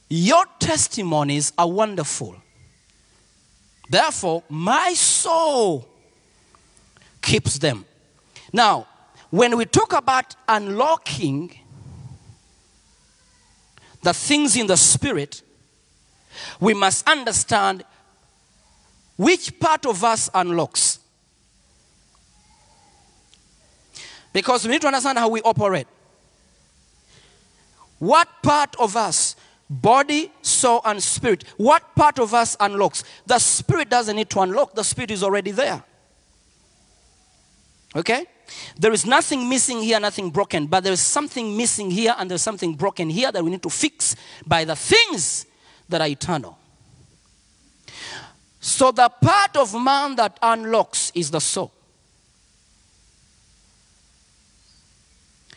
Your 0.08 0.44
testimonies 0.60 1.52
are 1.58 1.68
wonderful. 1.68 2.36
Therefore, 3.90 4.44
my 4.48 4.94
soul 4.94 5.88
keeps 7.20 7.58
them. 7.58 7.84
Now, 8.52 8.86
when 9.34 9.56
we 9.56 9.64
talk 9.64 9.92
about 9.92 10.36
unlocking 10.46 11.50
the 14.00 14.14
things 14.14 14.56
in 14.56 14.68
the 14.68 14.76
spirit, 14.76 15.42
we 16.60 16.72
must 16.72 17.08
understand 17.08 17.82
which 19.16 19.58
part 19.58 19.86
of 19.86 20.04
us 20.04 20.30
unlocks. 20.34 21.00
Because 24.32 24.64
we 24.64 24.70
need 24.70 24.82
to 24.82 24.86
understand 24.86 25.18
how 25.18 25.28
we 25.28 25.40
operate. 25.42 25.88
What 27.98 28.28
part 28.40 28.76
of 28.78 28.96
us, 28.96 29.34
body, 29.68 30.30
soul, 30.42 30.80
and 30.84 31.02
spirit, 31.02 31.42
what 31.56 31.96
part 31.96 32.20
of 32.20 32.34
us 32.34 32.56
unlocks? 32.60 33.02
The 33.26 33.40
spirit 33.40 33.90
doesn't 33.90 34.14
need 34.14 34.30
to 34.30 34.40
unlock, 34.42 34.76
the 34.76 34.84
spirit 34.84 35.10
is 35.10 35.24
already 35.24 35.50
there. 35.50 35.82
Okay? 37.96 38.26
There 38.78 38.92
is 38.92 39.06
nothing 39.06 39.48
missing 39.48 39.80
here, 39.82 40.00
nothing 40.00 40.30
broken, 40.30 40.66
but 40.66 40.84
there 40.84 40.92
is 40.92 41.00
something 41.00 41.56
missing 41.56 41.90
here 41.90 42.14
and 42.18 42.30
there's 42.30 42.42
something 42.42 42.74
broken 42.74 43.10
here 43.10 43.30
that 43.32 43.42
we 43.42 43.50
need 43.50 43.62
to 43.62 43.70
fix 43.70 44.16
by 44.46 44.64
the 44.64 44.76
things 44.76 45.46
that 45.88 46.00
are 46.00 46.08
eternal. 46.08 46.58
So, 48.60 48.90
the 48.92 49.08
part 49.08 49.56
of 49.56 49.74
man 49.74 50.16
that 50.16 50.38
unlocks 50.40 51.12
is 51.14 51.30
the 51.30 51.40
soul. 51.40 51.70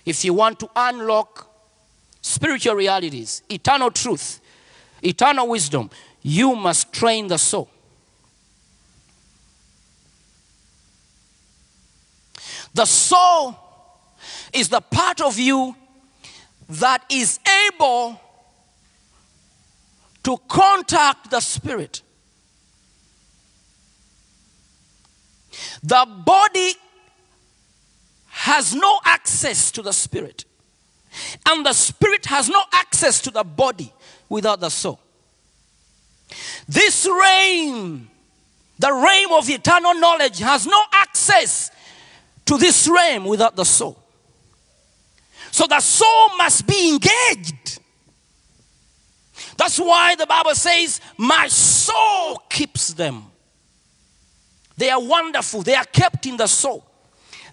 If 0.06 0.24
you 0.25 0.34
want 0.34 0.60
to 0.60 0.70
unlock 0.75 1.50
spiritual 2.22 2.75
realities, 2.75 3.44
eternal 3.50 3.91
truth, 3.91 4.41
eternal 5.01 5.48
wisdom, 5.48 5.89
you 6.22 6.56
must 6.56 6.91
train 6.91 7.27
the 7.27 7.38
soul. 7.38 7.70
The 12.77 12.86
soul 12.86 13.55
is 14.53 14.69
the 14.69 14.81
part 14.81 15.19
of 15.19 15.39
you 15.39 15.75
that 16.69 17.03
is 17.10 17.39
able 17.65 18.22
to 20.22 20.38
contact 20.48 21.31
the 21.31 21.39
spirit. 21.39 22.03
The 25.81 26.05
body 26.24 26.74
has 28.27 28.75
no 28.75 29.00
access 29.05 29.72
to 29.72 29.81
the 29.81 29.91
spirit, 29.91 30.46
and 31.48 31.65
the 31.65 31.74
spirit 31.74 32.27
has 32.27 32.48
no 32.48 32.62
access 32.74 33.19
to 33.22 33.31
the 33.31 33.43
body 33.43 33.91
without 34.29 34.60
the 34.60 34.69
soul. 34.69 35.00
This 36.67 37.07
realm, 37.07 38.07
the 38.77 38.93
realm 38.93 39.31
of 39.34 39.50
eternal 39.50 39.96
knowledge, 39.96 40.38
has 40.38 40.67
no 40.67 40.84
access 40.93 41.72
to 42.48 42.58
this 42.58 42.88
realm 42.88 43.25
without 43.25 43.56
the 43.56 43.63
soul. 43.63 43.98
So 45.51 45.68
the 45.68 45.80
soul 45.80 46.38
must 46.38 46.68
be 46.68 46.89
engaged. 46.94 47.80
That's 49.58 49.80
why 49.80 50.16
the 50.16 50.25
Bible 50.25 50.56
says, 50.56 51.01
My 51.18 51.48
soul 51.48 52.38
keeps 52.50 52.94
them. 52.94 53.25
They 54.77 54.89
are 54.89 55.01
wonderful, 55.01 55.62
they 55.63 55.75
are 55.75 55.86
kept 55.86 56.25
in 56.25 56.38
the 56.38 56.48
soul. 56.48 56.84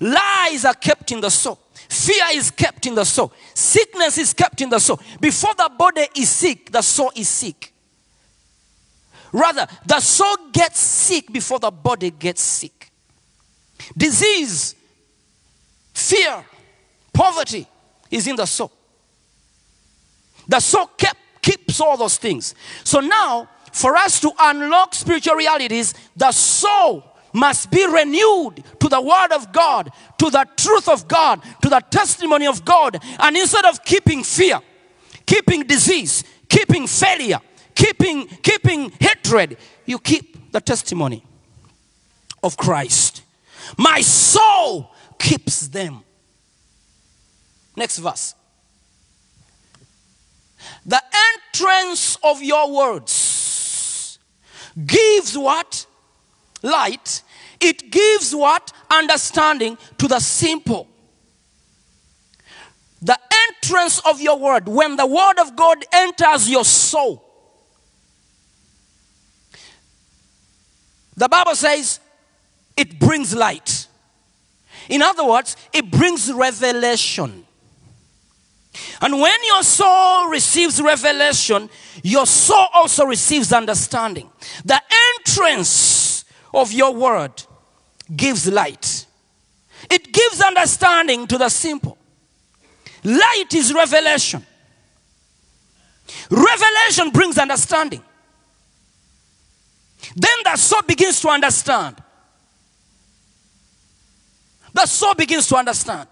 Lies 0.00 0.64
are 0.64 0.74
kept 0.74 1.12
in 1.12 1.20
the 1.20 1.30
soul. 1.30 1.58
Fear 1.88 2.24
is 2.32 2.50
kept 2.50 2.86
in 2.86 2.94
the 2.94 3.04
soul. 3.04 3.32
Sickness 3.54 4.18
is 4.18 4.32
kept 4.32 4.60
in 4.60 4.68
the 4.68 4.78
soul. 4.78 5.00
Before 5.20 5.54
the 5.54 5.70
body 5.76 6.06
is 6.16 6.28
sick, 6.28 6.70
the 6.70 6.82
soul 6.82 7.12
is 7.14 7.28
sick. 7.28 7.72
Rather, 9.32 9.66
the 9.86 10.00
soul 10.00 10.36
gets 10.52 10.80
sick 10.80 11.32
before 11.32 11.58
the 11.58 11.70
body 11.70 12.10
gets 12.10 12.42
sick. 12.42 12.90
Disease, 13.96 14.74
fear, 16.04 16.44
poverty 17.12 17.66
is 18.10 18.26
in 18.26 18.36
the 18.36 18.46
soul. 18.46 18.72
The 20.46 20.60
soul 20.60 20.86
kept, 20.98 21.18
keeps 21.40 21.80
all 21.80 21.96
those 21.96 22.18
things. 22.18 22.54
So 22.84 23.00
now, 23.00 23.48
for 23.72 23.96
us 23.96 24.20
to 24.20 24.30
unlock 24.38 24.94
spiritual 24.94 25.34
realities, 25.34 25.94
the 26.16 26.32
soul 26.32 27.02
must 27.32 27.70
be 27.70 27.84
renewed 27.86 28.62
to 28.78 28.88
the 28.88 29.00
word 29.00 29.32
of 29.32 29.52
God, 29.52 29.90
to 30.18 30.30
the 30.30 30.46
truth 30.56 30.88
of 30.88 31.08
God, 31.08 31.42
to 31.62 31.68
the 31.68 31.80
testimony 31.90 32.46
of 32.46 32.64
God. 32.64 32.98
And 33.18 33.36
instead 33.36 33.64
of 33.64 33.84
keeping 33.84 34.22
fear, 34.22 34.60
keeping 35.26 35.64
disease, 35.64 36.22
keeping 36.48 36.86
failure, 36.86 37.40
keeping 37.74 38.26
keeping 38.26 38.92
hatred, 39.00 39.56
you 39.84 39.98
keep 39.98 40.52
the 40.52 40.60
testimony 40.60 41.24
of 42.42 42.56
Christ. 42.56 43.22
My 43.76 44.00
soul 44.02 44.93
keeps 45.18 45.68
them. 45.68 46.02
Next 47.76 47.98
verse. 47.98 48.34
The 50.86 51.02
entrance 51.52 52.16
of 52.22 52.42
your 52.42 52.72
words 52.72 54.18
gives 54.86 55.36
what? 55.36 55.86
Light. 56.62 57.22
It 57.60 57.90
gives 57.90 58.34
what? 58.34 58.72
Understanding 58.90 59.78
to 59.98 60.08
the 60.08 60.20
simple. 60.20 60.88
The 63.02 63.18
entrance 63.48 64.00
of 64.06 64.20
your 64.20 64.38
word, 64.38 64.66
when 64.66 64.96
the 64.96 65.06
word 65.06 65.38
of 65.38 65.56
God 65.56 65.84
enters 65.92 66.48
your 66.48 66.64
soul, 66.64 67.22
the 71.16 71.28
Bible 71.28 71.54
says 71.54 72.00
it 72.76 72.98
brings 72.98 73.34
light. 73.34 73.83
In 74.88 75.02
other 75.02 75.24
words, 75.24 75.56
it 75.72 75.90
brings 75.90 76.32
revelation. 76.32 77.44
And 79.00 79.20
when 79.20 79.44
your 79.44 79.62
soul 79.62 80.28
receives 80.28 80.80
revelation, 80.82 81.70
your 82.02 82.26
soul 82.26 82.66
also 82.74 83.04
receives 83.04 83.52
understanding. 83.52 84.30
The 84.64 84.80
entrance 85.18 86.24
of 86.52 86.72
your 86.72 86.92
word 86.92 87.42
gives 88.14 88.46
light, 88.50 89.06
it 89.90 90.12
gives 90.12 90.40
understanding 90.40 91.26
to 91.28 91.38
the 91.38 91.48
simple. 91.48 91.98
Light 93.04 93.52
is 93.52 93.72
revelation. 93.74 94.44
Revelation 96.30 97.10
brings 97.10 97.38
understanding. 97.38 98.02
Then 100.16 100.38
the 100.44 100.56
soul 100.56 100.82
begins 100.86 101.20
to 101.20 101.28
understand. 101.28 101.96
The 104.74 104.86
soul 104.86 105.14
begins 105.14 105.46
to 105.48 105.56
understand. 105.56 106.08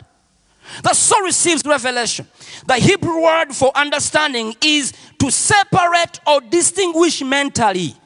The 0.83 0.94
soul 0.94 1.22
receives 1.22 1.64
revelation. 1.66 2.27
The 2.66 2.77
Hebrew 2.77 3.22
word 3.22 3.53
for 3.53 3.72
understanding 3.75 4.55
is 4.62 4.92
to 5.18 5.31
separate 5.31 6.20
or 6.27 6.40
distinguish 6.40 7.22
mentally. 7.22 7.96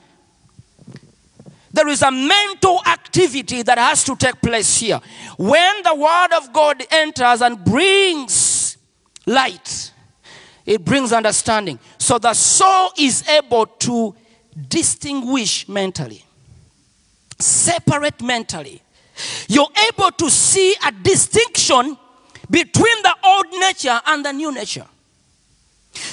There 1.72 1.88
is 1.88 2.00
a 2.00 2.10
mental 2.10 2.80
activity 2.86 3.62
that 3.62 3.76
has 3.76 4.02
to 4.04 4.16
take 4.16 4.40
place 4.40 4.78
here. 4.78 4.98
When 5.36 5.82
the 5.82 5.94
word 5.94 6.32
of 6.34 6.50
God 6.54 6.82
enters 6.90 7.42
and 7.42 7.62
brings 7.62 8.78
light, 9.26 9.92
it 10.64 10.82
brings 10.82 11.12
understanding. 11.12 11.78
So 11.98 12.18
the 12.18 12.32
soul 12.32 12.90
is 12.98 13.28
able 13.28 13.66
to 13.66 14.14
distinguish 14.68 15.68
mentally, 15.68 16.24
separate 17.38 18.22
mentally. 18.22 18.82
You're 19.48 19.68
able 19.88 20.10
to 20.12 20.30
see 20.30 20.74
a 20.86 20.92
distinction 20.92 21.96
between 22.50 23.02
the 23.02 23.14
old 23.24 23.46
nature 23.58 24.00
and 24.06 24.24
the 24.24 24.32
new 24.32 24.52
nature. 24.52 24.86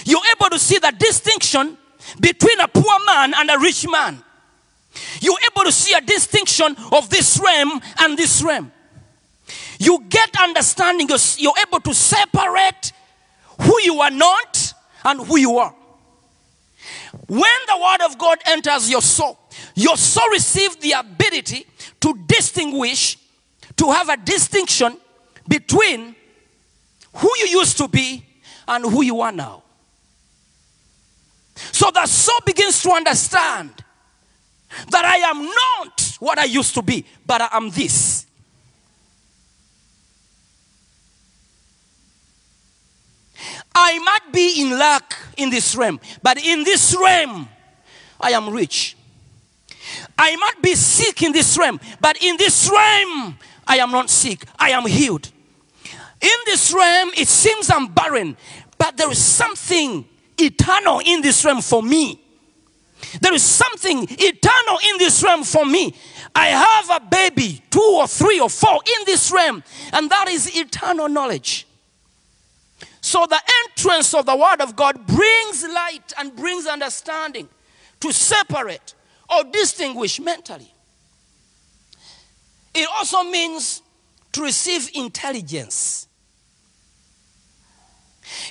You're 0.06 0.22
able 0.36 0.50
to 0.50 0.60
see 0.60 0.80
the 0.80 0.94
distinction 0.98 1.78
between 2.20 2.60
a 2.60 2.68
poor 2.68 3.00
man 3.06 3.34
and 3.36 3.50
a 3.50 3.60
rich 3.60 3.88
man. 3.89 4.24
You're 5.22 5.38
able 5.52 5.63
to 5.63 5.72
see 5.72 5.94
a 5.94 6.02
distinction 6.02 6.76
of 6.92 7.10
this 7.10 7.39
realm 7.44 7.82
and 8.00 8.18
this 8.18 8.42
realm. 8.42 8.72
You 9.80 10.04
get 10.08 10.30
understanding, 10.42 11.10
you're, 11.38 11.54
able 11.68 11.80
to 11.82 11.94
separate 11.94 12.94
who 13.62 13.82
you 13.82 14.00
are 14.02 14.12
not 14.12 14.74
and 15.04 15.20
who 15.22 15.38
you 15.38 15.58
are. 15.58 15.76
When 17.28 17.60
the 17.68 17.78
word 17.78 18.06
of 18.06 18.18
God 18.18 18.38
enters 18.46 18.89
your 18.89 19.02
soul, 19.02 19.38
your 19.76 19.98
soul 19.98 20.30
receives 20.30 20.76
the 20.78 20.92
ability 20.94 21.66
to 22.02 22.13
distinguish, 22.28 23.18
to 23.76 23.92
have 23.92 24.10
a 24.10 24.18
distinction 24.18 24.98
between 25.48 26.16
who 27.16 27.30
you 27.39 27.60
used 27.60 27.78
to 27.78 27.88
be 27.88 28.24
and 28.68 28.86
who 28.86 29.04
you 29.04 29.22
are 29.22 29.32
now. 29.32 29.63
So 31.56 31.92
the 31.92 32.06
soul 32.06 32.39
begins 32.46 32.82
to 32.84 32.92
understand 32.92 33.72
that 34.89 35.06
I 35.06 35.18
am 35.18 35.44
not 35.46 36.18
what 36.20 36.39
I 36.39 36.46
used 36.46 36.74
to 36.76 36.82
be, 36.82 37.06
but 37.26 37.42
I 37.42 37.50
am 37.52 37.70
this. 37.70 38.26
I 43.76 44.00
might 44.00 44.32
be 44.32 44.62
in 44.62 44.78
lack 44.78 45.16
in 45.38 45.50
this 45.50 45.76
realm, 45.76 46.00
but 46.22 46.38
in 46.44 46.63
this 46.63 46.96
realm, 47.00 47.50
I 48.20 48.32
am 48.32 48.50
rich. 48.50 48.96
I 50.17 50.36
might 50.36 50.62
be 50.62 50.75
sick 50.75 51.21
in 51.21 51.32
this 51.32 51.58
realm, 51.58 51.79
but 51.99 52.21
in 52.23 52.38
this 52.38 52.69
realm, 52.69 53.38
I 53.67 53.77
am 53.77 53.91
not 53.91 54.10
sick. 54.10 54.45
I 54.58 54.71
am 54.71 54.86
healed. 54.86 55.29
In 56.21 56.38
this 56.45 56.73
realm, 56.73 57.12
it 57.17 57.27
seems 57.27 57.69
I'm 57.69 57.88
barren, 57.88 58.38
but 58.77 58.97
there 58.97 59.12
is 59.12 59.23
something 59.23 60.06
eternal 60.38 61.01
in 61.06 61.21
this 61.21 61.43
realm 61.43 61.62
for 61.62 61.84
me. 61.84 62.19
There 63.21 63.34
is 63.34 63.43
something 63.43 64.08
eternal 64.10 64.79
in 64.89 64.97
this 64.97 65.23
realm 65.23 65.43
for 65.43 65.65
me. 65.65 65.93
I 66.36 66.47
have 66.47 66.89
a 66.89 67.06
baby, 67.06 67.62
two 67.69 67.95
or 67.97 68.08
three 68.08 68.39
or 68.39 68.49
four 68.49 68.79
in 68.86 69.06
this 69.06 69.32
realm, 69.32 69.63
and 69.91 70.10
that 70.10 70.27
is 70.29 70.56
eternal 70.56 71.10
knowledge. 71.10 71.67
So 73.01 73.25
the 73.29 73.39
entrance 73.65 74.13
of 74.13 74.25
the 74.25 74.36
Word 74.36 74.62
of 74.62 74.75
God 74.75 75.06
brings 75.06 75.63
light 75.67 76.13
and 76.17 76.36
brings 76.36 76.65
understanding 76.65 77.49
to 77.99 78.12
separate 78.13 78.95
or 79.29 79.43
distinguish 79.51 80.19
mentally. 80.19 80.73
It 82.73 82.88
also 82.97 83.23
means 83.23 83.81
to 84.31 84.41
receive 84.41 84.89
intelligence. 84.95 86.07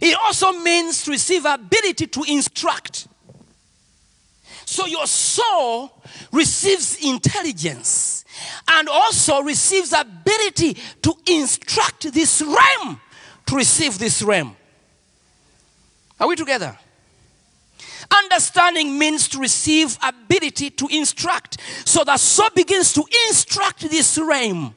It 0.00 0.16
also 0.22 0.52
means 0.52 1.04
to 1.04 1.11
receive 1.11 1.44
ability 1.44 2.06
to 2.06 2.24
instruct. 2.28 3.08
So 4.64 4.87
your 4.87 5.06
soul 5.06 5.90
receives 6.30 7.04
intelligence 7.04 8.24
and 8.68 8.88
also 8.88 9.42
receives 9.42 9.92
ability 9.92 10.76
to 11.02 11.14
instruct 11.26 12.12
this 12.12 12.40
realm 12.40 13.00
to 13.46 13.56
receive 13.56 13.98
this 13.98 14.22
realm. 14.22 14.56
Are 16.18 16.28
we 16.28 16.37
together? 16.37 16.78
Understanding 18.25 18.98
means 18.98 19.29
to 19.29 19.38
receive 19.38 19.96
ability 20.03 20.70
to 20.70 20.88
instruct. 20.88 21.59
So 21.85 22.05
the 22.05 22.16
soul 22.16 22.48
begins 22.55 22.92
to 22.94 23.05
instruct 23.29 23.88
this 23.90 24.18
realm. 24.18 24.75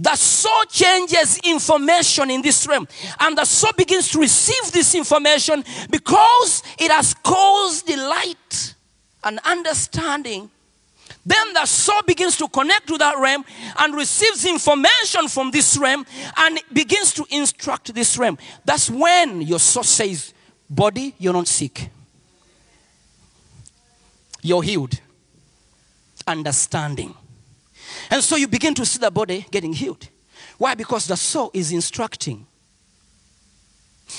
The 0.00 0.14
soul 0.14 0.64
changes 0.68 1.38
information 1.38 2.30
in 2.30 2.40
this 2.40 2.68
realm, 2.68 2.86
and 3.18 3.36
the 3.36 3.44
soul 3.44 3.72
begins 3.76 4.08
to 4.12 4.20
receive 4.20 4.70
this 4.70 4.94
information 4.94 5.64
because 5.90 6.62
it 6.78 6.90
has 6.92 7.14
caused 7.14 7.86
delight 7.86 8.74
and 9.24 9.40
understanding. 9.44 10.50
Then 11.26 11.52
the 11.52 11.66
soul 11.66 12.00
begins 12.06 12.36
to 12.36 12.48
connect 12.48 12.86
to 12.88 12.98
that 12.98 13.18
realm 13.18 13.44
and 13.78 13.94
receives 13.94 14.44
information 14.44 15.26
from 15.28 15.50
this 15.50 15.76
realm 15.76 16.06
and 16.36 16.60
begins 16.72 17.12
to 17.14 17.26
instruct 17.30 17.92
this 17.92 18.16
realm. 18.16 18.38
That's 18.64 18.88
when 18.88 19.42
your 19.42 19.58
soul 19.58 19.82
says, 19.82 20.32
Body, 20.70 21.14
you're 21.18 21.32
not 21.32 21.48
sick. 21.48 21.90
You're 24.42 24.62
healed. 24.62 25.00
Understanding. 26.26 27.14
And 28.10 28.22
so 28.22 28.36
you 28.36 28.48
begin 28.48 28.74
to 28.74 28.86
see 28.86 28.98
the 28.98 29.10
body 29.10 29.46
getting 29.50 29.72
healed. 29.72 30.08
Why? 30.58 30.74
Because 30.74 31.06
the 31.06 31.16
soul 31.16 31.50
is 31.54 31.72
instructing. 31.72 32.46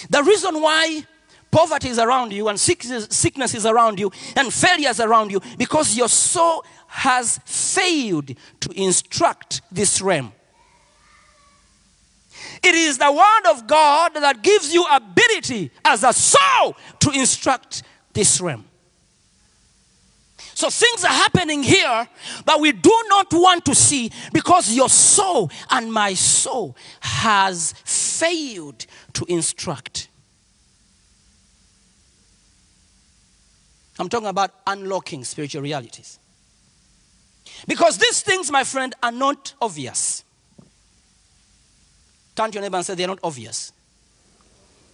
The 0.10 0.24
reason 0.24 0.62
why 0.62 1.04
poverty 1.52 1.90
is 1.90 2.00
around 2.00 2.32
you 2.32 2.48
and 2.48 2.60
sickness, 2.60 3.56
is 3.56 3.66
around 3.66 4.00
you 4.00 4.12
and 4.36 4.54
failure 4.54 4.90
is 4.90 5.00
around 5.00 5.32
you 5.32 5.42
because 5.58 5.98
your 5.98 6.08
soul 6.08 6.64
has 6.88 7.40
failed 7.46 8.32
to 8.60 8.72
instruct 8.76 9.62
this 9.72 10.02
realm. 10.02 10.32
It 12.64 12.76
is 12.76 12.98
the 12.98 13.12
word 13.12 13.52
of 13.52 13.68
God 13.68 14.14
that 14.16 14.42
gives 14.42 14.74
you 14.74 14.86
ability 14.92 15.72
as 15.84 16.04
a 16.04 16.14
soul 16.14 16.76
to 17.00 17.12
instruct 17.12 17.84
this 18.14 18.42
realm. 18.42 18.66
So 20.60 20.70
things 20.70 21.06
are 21.06 21.08
happening 21.08 21.64
here 21.64 22.10
that 22.44 22.60
we 22.60 22.74
do 22.74 23.04
not 23.08 23.32
want 23.32 23.64
to 23.64 23.74
see 23.74 24.12
because 24.34 24.74
your 24.74 24.90
soul 24.90 25.50
and 25.70 25.90
my 25.90 26.14
soul 26.14 26.76
has 27.00 27.74
failed 27.86 28.86
to 29.14 29.24
instruct. 29.30 30.10
I'm 33.98 34.10
talking 34.10 34.28
about 34.28 34.52
unlocking 34.68 35.24
spiritual 35.24 35.62
realities. 35.62 36.20
Because 37.66 37.98
these 37.98 38.22
things, 38.22 38.52
my 38.52 38.66
friend, 38.66 38.94
are 39.02 39.14
not 39.14 39.54
obvious. 39.62 40.26
Turn 42.36 42.52
to 42.52 42.56
your 42.56 42.64
neighbor 42.64 42.76
and 42.76 42.86
say, 42.86 42.96
they 42.96 43.06
are 43.06 43.08
not 43.08 43.20
obvious. 43.24 43.72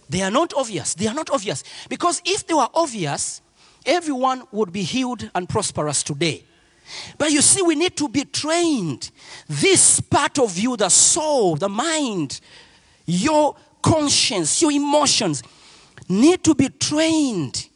They 0.08 0.22
are 0.22 0.30
not 0.30 0.54
obvious. 0.54 0.94
They 0.94 1.08
are 1.08 1.14
not 1.14 1.28
obvious. 1.28 1.64
Because 1.88 2.22
if 2.24 2.46
they 2.46 2.54
were 2.54 2.68
obvious, 2.72 3.42
everyone 3.86 4.42
would 4.52 4.72
be 4.72 4.82
healed 4.82 5.30
and 5.34 5.48
prosperous 5.48 6.02
today. 6.02 6.44
But 7.18 7.30
you 7.30 7.42
see, 7.42 7.62
we 7.62 7.74
need 7.74 7.96
to 7.96 8.08
be 8.08 8.24
trained. 8.24 9.10
This 9.48 10.00
part 10.00 10.38
of 10.38 10.56
you, 10.58 10.76
the 10.76 10.88
soul, 10.88 11.56
the 11.56 11.68
mind, 11.68 12.40
your 13.06 13.56
conscience, 13.82 14.60
your 14.62 14.70
emotions, 14.72 15.42
need 16.08 16.44
to 16.44 16.54
be 16.54 16.68
trained 16.68 17.68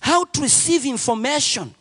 how 0.00 0.24
to 0.24 0.40
receive 0.42 0.86
information 0.86 1.74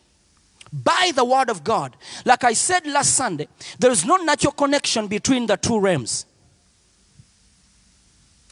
by 0.72 1.12
the 1.16 1.24
word 1.24 1.50
of 1.50 1.64
God. 1.64 1.96
Like 2.26 2.44
I 2.44 2.54
said 2.54 2.86
last 2.86 3.16
Sunday, 3.16 3.48
there 3.80 3.92
is 3.92 4.06
no 4.06 4.18
natural 4.18 4.52
connection 4.54 5.08
between 5.08 5.48
the 5.48 5.58
two 5.58 5.80
realms. 5.80 6.26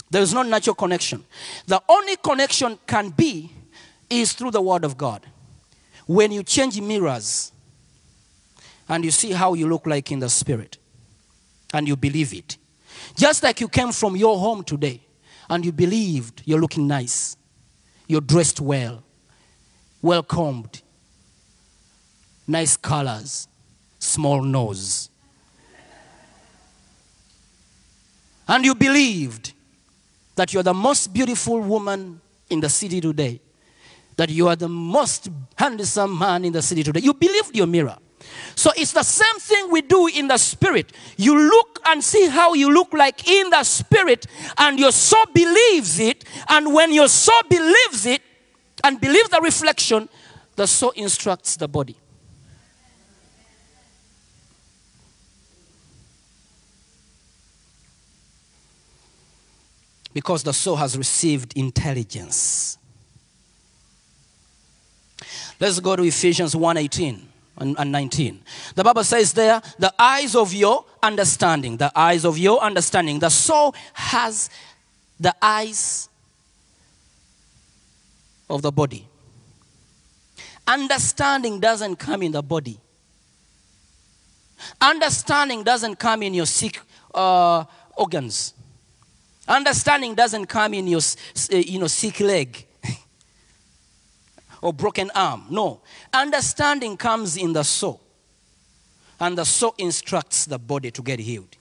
There 0.09 0.21
is 0.21 0.33
no 0.33 0.41
natural 0.41 0.75
connection. 0.75 1.23
The 1.67 1.81
only 1.89 2.15
connection 2.15 2.79
can 2.87 3.09
be 3.09 3.51
is 4.09 4.33
through 4.33 4.51
the 4.51 4.61
word 4.61 4.83
of 4.83 4.97
God. 4.97 5.25
When 6.05 6.31
you 6.31 6.43
change 6.43 6.79
mirrors 6.79 7.51
and 8.87 9.03
you 9.03 9.11
see 9.11 9.31
how 9.31 9.53
you 9.53 9.67
look 9.67 9.85
like 9.85 10.11
in 10.11 10.19
the 10.19 10.29
spirit 10.29 10.77
and 11.73 11.87
you 11.87 11.95
believe 11.95 12.33
it. 12.33 12.57
Just 13.15 13.43
like 13.43 13.59
you 13.59 13.67
came 13.67 13.91
from 13.91 14.15
your 14.15 14.37
home 14.37 14.63
today 14.63 15.01
and 15.49 15.65
you 15.65 15.71
believed 15.71 16.43
you're 16.45 16.59
looking 16.59 16.87
nice, 16.87 17.35
you're 18.07 18.21
dressed 18.21 18.61
well, 18.61 19.03
well 20.01 20.23
combed, 20.23 20.81
nice 22.47 22.77
colors, 22.77 23.47
small 23.99 24.41
nose. 24.41 25.09
And 28.47 28.63
you 28.63 28.75
believed 28.75 29.53
that 30.35 30.53
you're 30.53 30.63
the 30.63 30.73
most 30.73 31.13
beautiful 31.13 31.59
woman 31.59 32.21
in 32.49 32.61
the 32.61 32.69
city 32.69 33.01
today, 33.01 33.41
that 34.17 34.29
you 34.29 34.47
are 34.47 34.55
the 34.55 34.67
most 34.67 35.29
handsome 35.55 36.17
man 36.17 36.43
in 36.43 36.51
the 36.51 36.61
city 36.61 36.83
today. 36.83 36.99
You 36.99 37.13
believed 37.13 37.55
your 37.55 37.67
mirror. 37.67 37.97
So 38.55 38.71
it's 38.75 38.91
the 38.91 39.03
same 39.03 39.39
thing 39.39 39.71
we 39.71 39.81
do 39.81 40.07
in 40.07 40.27
the 40.27 40.37
spirit. 40.37 40.91
You 41.17 41.37
look 41.49 41.79
and 41.85 42.03
see 42.03 42.27
how 42.27 42.53
you 42.53 42.73
look 42.73 42.91
like 42.93 43.27
in 43.29 43.49
the 43.51 43.63
spirit, 43.63 44.25
and 44.57 44.79
your 44.79 44.91
soul 44.91 45.25
believes 45.33 45.99
it. 45.99 46.25
And 46.49 46.73
when 46.73 46.91
your 46.91 47.07
soul 47.07 47.41
believes 47.49 48.05
it 48.05 48.21
and 48.83 48.99
believes 48.99 49.29
the 49.29 49.39
reflection, 49.41 50.09
the 50.55 50.67
soul 50.67 50.91
instructs 50.95 51.55
the 51.55 51.67
body. 51.67 51.95
Because 60.13 60.41
the 60.41 60.53
soul 60.53 60.77
has 60.77 60.97
received 60.97 61.55
intelligence. 61.55 62.76
Let's 65.59 65.79
go 65.79 65.95
to 65.95 66.03
Ephesians 66.03 66.55
1:18 66.55 67.21
and 67.57 67.75
and 67.79 67.91
19. 67.91 68.43
The 68.75 68.83
Bible 68.83 69.03
says 69.03 69.33
there, 69.33 69.61
the 69.79 69.93
eyes 69.97 70.35
of 70.35 70.53
your 70.53 70.85
understanding, 71.01 71.77
the 71.77 71.91
eyes 71.95 72.25
of 72.25 72.37
your 72.37 72.61
understanding. 72.61 73.19
The 73.19 73.29
soul 73.29 73.73
has 73.93 74.49
the 75.19 75.33
eyes 75.41 76.09
of 78.49 78.61
the 78.61 78.71
body. 78.71 79.07
Understanding 80.67 81.59
doesn't 81.59 81.95
come 81.95 82.21
in 82.21 82.33
the 82.33 82.43
body. 82.43 82.79
Understanding 84.81 85.63
doesn't 85.63 85.95
come 85.95 86.23
in 86.23 86.33
your 86.33 86.45
sick 86.45 86.81
uh, 87.13 87.63
organs. 87.95 88.53
Understanding 89.47 90.13
doesn't 90.13 90.47
come 90.47 90.73
in 90.73 90.87
your 90.87 90.99
uh, 90.99 91.55
you 91.55 91.79
know, 91.79 91.87
sick 91.87 92.19
leg 92.19 92.66
or 94.67 94.73
broken 94.73 95.09
arm. 95.15 95.45
No. 95.49 95.79
Understanding 96.11 96.97
comes 96.97 97.37
in 97.37 97.53
the 97.53 97.63
soul. 97.63 98.01
And 99.17 99.37
the 99.37 99.45
soul 99.45 99.73
instructs 99.77 100.45
the 100.45 100.59
body 100.59 100.91
to 100.91 101.01
get 101.01 101.19
healed. 101.19 101.55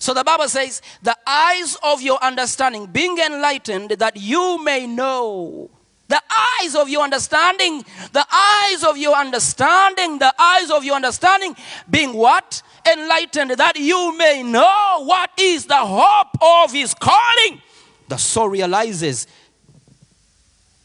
So 0.00 0.12
the 0.12 0.24
Bible 0.24 0.48
says, 0.48 0.82
the 1.02 1.16
eyes 1.24 1.76
of 1.84 2.02
your 2.02 2.18
understanding 2.20 2.86
being 2.86 3.16
enlightened 3.18 3.90
that 3.90 4.16
you 4.16 4.62
may 4.64 4.88
know. 4.88 5.70
The 6.08 6.20
eyes 6.60 6.74
of 6.74 6.88
your 6.88 7.04
understanding, 7.04 7.84
the 8.12 8.26
eyes 8.30 8.82
of 8.82 8.98
your 8.98 9.14
understanding, 9.14 10.18
the 10.18 10.34
eyes 10.36 10.70
of 10.70 10.84
your 10.84 10.96
understanding 10.96 11.54
being 11.88 12.12
what? 12.12 12.60
Enlightened 12.92 13.52
that 13.52 13.78
you 13.78 14.18
may 14.18 14.42
know 14.42 15.04
what 15.04 15.30
is 15.38 15.64
the 15.66 15.76
hope 15.76 16.36
of 16.42 16.72
his 16.72 16.92
calling. 16.92 17.62
The 18.08 18.16
soul 18.16 18.48
realizes 18.48 19.28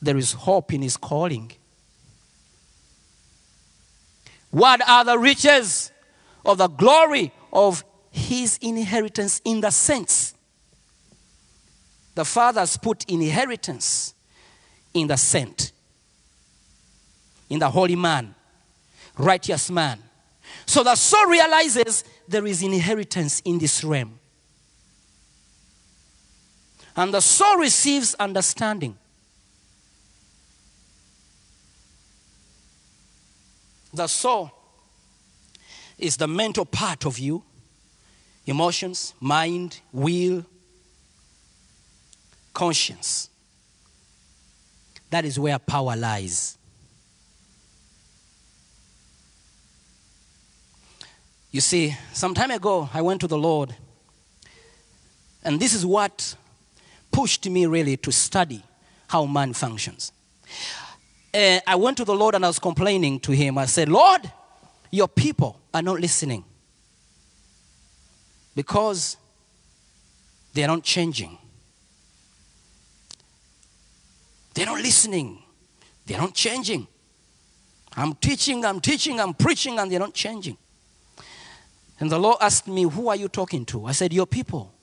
there 0.02 0.18
is 0.18 0.34
hope 0.34 0.74
in 0.74 0.82
his 0.82 0.98
calling. 0.98 1.52
What 4.52 4.88
are 4.88 5.06
the 5.06 5.18
riches 5.18 5.92
of 6.46 6.58
the 6.58 6.68
glory 6.68 7.32
of 7.54 7.84
his 8.12 8.58
inheritance 8.62 9.42
in 9.46 9.62
the 9.62 9.70
sense? 9.70 10.34
The 12.16 12.26
fathers 12.26 12.78
put 12.78 13.06
inheritance 13.10 14.14
in 14.94 15.08
the 15.08 15.18
saint, 15.18 15.72
in 17.50 17.60
the 17.60 17.70
holy 17.70 17.96
man, 17.96 18.34
righteous 19.18 19.70
man. 19.70 20.00
So 20.66 20.84
the 20.84 20.96
soul 20.96 21.28
realizes 21.28 22.04
there 22.28 22.46
is 22.46 22.64
inheritance 22.64 23.42
in 23.46 23.60
this 23.60 23.84
realm. 23.84 24.20
And 26.96 27.14
the 27.14 27.22
soul 27.22 27.58
receives 27.58 28.16
understanding. 28.16 28.98
The 33.94 34.08
soul 34.08 34.52
is 35.98 36.18
the 36.18 36.28
mental 36.28 36.66
part 36.66 37.06
of 37.06 37.20
you 37.20 37.44
emotions, 38.46 39.14
mind, 39.20 39.80
will, 39.92 40.44
conscience. 42.54 43.30
That 45.12 45.24
is 45.24 45.40
where 45.40 45.60
power 45.60 45.96
lies. 45.96 46.58
You 51.52 51.62
see, 51.62 51.96
some 52.14 52.34
time 52.34 52.52
ago, 52.52 52.90
I 52.94 53.02
went 53.02 53.22
to 53.22 53.28
the 53.28 53.38
Lord, 53.38 53.76
and 55.44 55.60
this 55.60 55.74
is 55.74 55.86
what 55.86 56.36
pushed 57.12 57.50
me 57.50 57.66
really 57.66 57.98
to 57.98 58.12
study 58.12 58.64
how 59.08 59.26
man 59.26 59.54
functions. 59.54 60.12
Uh, 61.34 61.60
I 61.68 61.76
went 61.76 61.98
to 61.98 62.06
the 62.06 62.16
Lord 62.16 62.36
and 62.36 62.44
I 62.44 62.48
was 62.48 62.60
complaining 62.60 63.20
to 63.22 63.32
him. 63.32 63.58
I 63.58 63.66
said, 63.66 63.90
Lord, 63.90 64.32
your 64.92 65.08
people 65.08 65.60
are 65.74 65.82
not 65.82 66.00
listening 66.00 66.44
because 68.56 69.18
they 70.54 70.64
are 70.64 70.68
not 70.68 70.84
changing. 70.84 71.38
They're 74.54 74.66
not 74.66 74.82
listening. 74.82 75.44
They're 76.06 76.18
not 76.18 76.34
changing. 76.34 76.88
I'm 77.96 78.16
teaching, 78.16 78.66
I'm 78.66 78.80
teaching, 78.80 79.20
I'm 79.20 79.34
preaching, 79.34 79.80
and 79.80 79.92
they're 79.92 80.00
not 80.00 80.14
changing. 80.14 80.58
And 82.00 82.10
the 82.10 82.18
Lord 82.18 82.38
asked 82.42 82.68
me, 82.68 82.84
Who 82.84 83.10
are 83.10 83.16
you 83.16 83.28
talking 83.28 83.66
to? 83.66 83.86
I 83.86 83.92
said, 83.92 84.14
Your 84.14 84.26
people. 84.26 84.74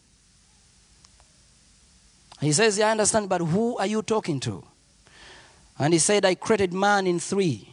He 2.40 2.52
says, 2.52 2.78
Yeah, 2.78 2.88
I 2.88 2.90
understand, 2.92 3.28
but 3.28 3.40
who 3.40 3.76
are 3.78 3.86
you 3.86 4.02
talking 4.02 4.38
to? 4.40 4.62
And 5.78 5.92
he 5.92 5.98
said, 5.98 6.24
I 6.24 6.34
created 6.34 6.72
man 6.72 7.06
in 7.06 7.20
three. 7.20 7.68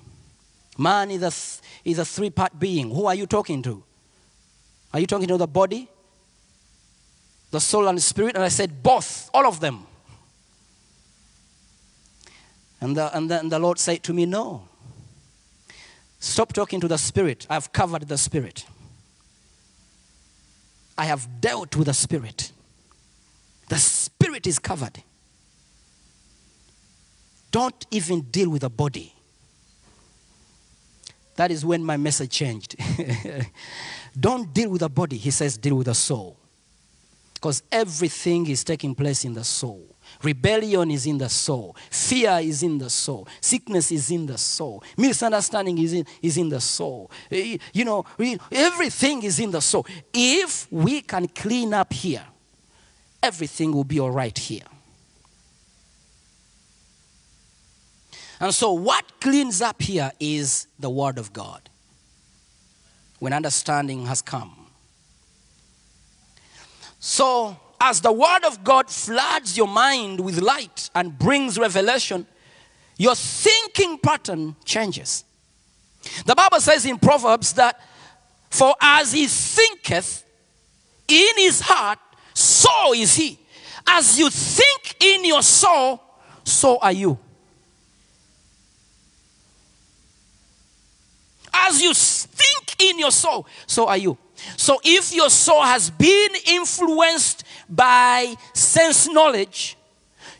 Man 0.77 1.11
is 1.11 1.21
a, 1.21 1.89
is 1.89 1.99
a 1.99 2.05
three 2.05 2.29
part 2.29 2.59
being. 2.59 2.89
Who 2.89 3.05
are 3.05 3.15
you 3.15 3.25
talking 3.25 3.61
to? 3.63 3.83
Are 4.93 4.99
you 4.99 5.07
talking 5.07 5.27
to 5.27 5.37
the 5.37 5.47
body, 5.47 5.89
the 7.51 7.59
soul, 7.59 7.87
and 7.87 7.97
the 7.97 8.01
spirit? 8.01 8.35
And 8.35 8.43
I 8.43 8.49
said, 8.49 8.83
Both, 8.83 9.29
all 9.33 9.47
of 9.47 9.59
them. 9.59 9.85
And 12.81 12.97
the, 12.97 13.15
and, 13.15 13.31
the, 13.31 13.39
and 13.39 13.51
the 13.51 13.59
Lord 13.59 13.79
said 13.79 14.03
to 14.03 14.13
me, 14.13 14.25
No. 14.25 14.67
Stop 16.19 16.53
talking 16.53 16.79
to 16.79 16.87
the 16.87 16.97
spirit. 16.97 17.45
I've 17.49 17.73
covered 17.73 18.07
the 18.07 18.17
spirit. 18.17 18.65
I 20.97 21.05
have 21.05 21.41
dealt 21.41 21.75
with 21.75 21.87
the 21.87 21.93
spirit. 21.93 22.51
The 23.69 23.77
spirit 23.77 24.47
is 24.47 24.59
covered. 24.59 25.03
Don't 27.53 27.85
even 27.91 28.21
deal 28.21 28.49
with 28.49 28.61
the 28.61 28.69
body. 28.69 29.13
That 31.35 31.51
is 31.51 31.63
when 31.63 31.83
my 31.83 31.97
message 31.97 32.31
changed. 32.31 32.75
Don't 34.19 34.51
deal 34.51 34.71
with 34.71 34.81
the 34.81 34.89
body. 34.89 35.17
He 35.17 35.29
says, 35.29 35.55
deal 35.55 35.75
with 35.75 35.85
the 35.85 35.93
soul. 35.93 36.35
Because 37.35 37.61
everything 37.71 38.47
is 38.49 38.63
taking 38.63 38.95
place 38.95 39.23
in 39.23 39.35
the 39.35 39.43
soul. 39.43 39.85
Rebellion 40.23 40.89
is 40.89 41.05
in 41.05 41.19
the 41.19 41.29
soul. 41.29 41.75
Fear 41.91 42.39
is 42.41 42.63
in 42.63 42.79
the 42.79 42.89
soul. 42.89 43.27
Sickness 43.39 43.91
is 43.91 44.09
in 44.09 44.25
the 44.25 44.37
soul. 44.37 44.83
Misunderstanding 44.97 45.77
is 45.77 45.93
in, 45.93 46.07
is 46.23 46.37
in 46.37 46.49
the 46.49 46.59
soul. 46.59 47.11
Eh, 47.29 47.57
You 47.71 47.85
know, 47.85 48.03
everything 48.51 49.21
is 49.21 49.39
in 49.39 49.51
the 49.51 49.61
soul. 49.61 49.85
If 50.11 50.71
we 50.71 51.01
can 51.01 51.27
clean 51.27 51.75
up 51.75 51.93
here, 51.93 52.25
everything 53.21 53.71
will 53.71 53.83
be 53.83 53.99
all 53.99 54.11
right 54.11 54.37
here. 54.37 54.63
And 58.43 58.53
so, 58.53 58.73
what 58.73 59.21
cleans 59.21 59.61
up 59.61 59.81
here 59.81 60.11
is 60.19 60.67
the 60.77 60.89
Word 60.89 61.17
of 61.17 61.31
God. 61.31 61.69
When 63.19 63.31
understanding 63.31 64.05
has 64.07 64.21
come. 64.21 64.67
So, 66.99 67.55
as 67.79 68.01
the 68.01 68.11
Word 68.11 68.43
of 68.45 68.61
God 68.65 68.89
floods 68.89 69.55
your 69.55 69.69
mind 69.69 70.19
with 70.19 70.41
light 70.41 70.89
and 70.93 71.17
brings 71.17 71.57
revelation, 71.57 72.27
your 72.97 73.15
thinking 73.15 73.97
pattern 73.97 74.57
changes. 74.65 75.23
The 76.25 76.35
Bible 76.35 76.59
says 76.59 76.85
in 76.85 76.99
Proverbs 76.99 77.53
that, 77.53 77.79
For 78.49 78.75
as 78.81 79.13
he 79.13 79.27
thinketh 79.27 80.25
in 81.07 81.37
his 81.37 81.61
heart, 81.61 81.99
so 82.33 82.93
is 82.93 83.15
he. 83.15 83.39
As 83.87 84.19
you 84.19 84.29
think 84.29 84.97
in 84.99 85.23
your 85.23 85.43
soul, 85.43 86.01
so 86.43 86.77
are 86.79 86.91
you. 86.91 87.17
As 91.53 91.81
you 91.81 91.93
think 91.93 92.75
in 92.79 92.99
your 92.99 93.11
soul, 93.11 93.45
so 93.67 93.87
are 93.87 93.97
you. 93.97 94.17
So 94.57 94.79
if 94.83 95.13
your 95.13 95.29
soul 95.29 95.61
has 95.61 95.89
been 95.89 96.29
influenced 96.47 97.43
by 97.69 98.35
sense 98.53 99.07
knowledge, 99.07 99.77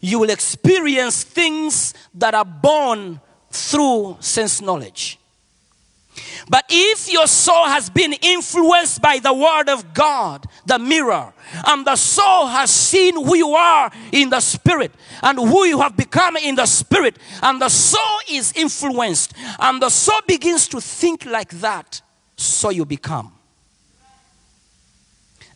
you 0.01 0.19
will 0.19 0.29
experience 0.29 1.23
things 1.23 1.93
that 2.15 2.33
are 2.33 2.45
born 2.45 3.21
through 3.49 4.17
sense 4.19 4.61
knowledge. 4.61 5.19
But 6.49 6.65
if 6.69 7.11
your 7.11 7.27
soul 7.27 7.65
has 7.65 7.89
been 7.89 8.13
influenced 8.13 9.01
by 9.01 9.19
the 9.19 9.33
word 9.33 9.69
of 9.69 9.93
God, 9.93 10.45
the 10.65 10.79
mirror, 10.79 11.33
and 11.65 11.85
the 11.85 11.95
soul 11.95 12.47
has 12.47 12.69
seen 12.69 13.15
who 13.15 13.35
you 13.35 13.49
are 13.49 13.91
in 14.11 14.29
the 14.29 14.39
spirit 14.39 14.91
and 15.21 15.37
who 15.37 15.65
you 15.65 15.79
have 15.81 15.95
become 15.95 16.37
in 16.37 16.55
the 16.55 16.65
spirit, 16.65 17.17
and 17.41 17.61
the 17.61 17.69
soul 17.69 18.19
is 18.29 18.53
influenced, 18.53 19.33
and 19.59 19.81
the 19.81 19.89
soul 19.89 20.19
begins 20.27 20.67
to 20.69 20.81
think 20.81 21.25
like 21.25 21.51
that, 21.61 22.01
so 22.35 22.69
you 22.69 22.85
become. 22.85 23.31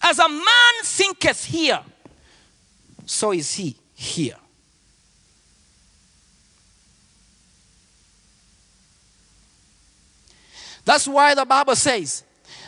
As 0.02 0.20
a 0.20 0.30
man 0.30 0.74
thinketh 0.84 1.46
here, 1.46 1.82
so 3.06 3.34
is 3.34 3.54
he 3.54 3.76
here. 3.94 4.36
That's 10.88 11.06
why 11.06 11.36
the 11.36 11.44
Bible 11.44 11.76
says 11.76 12.24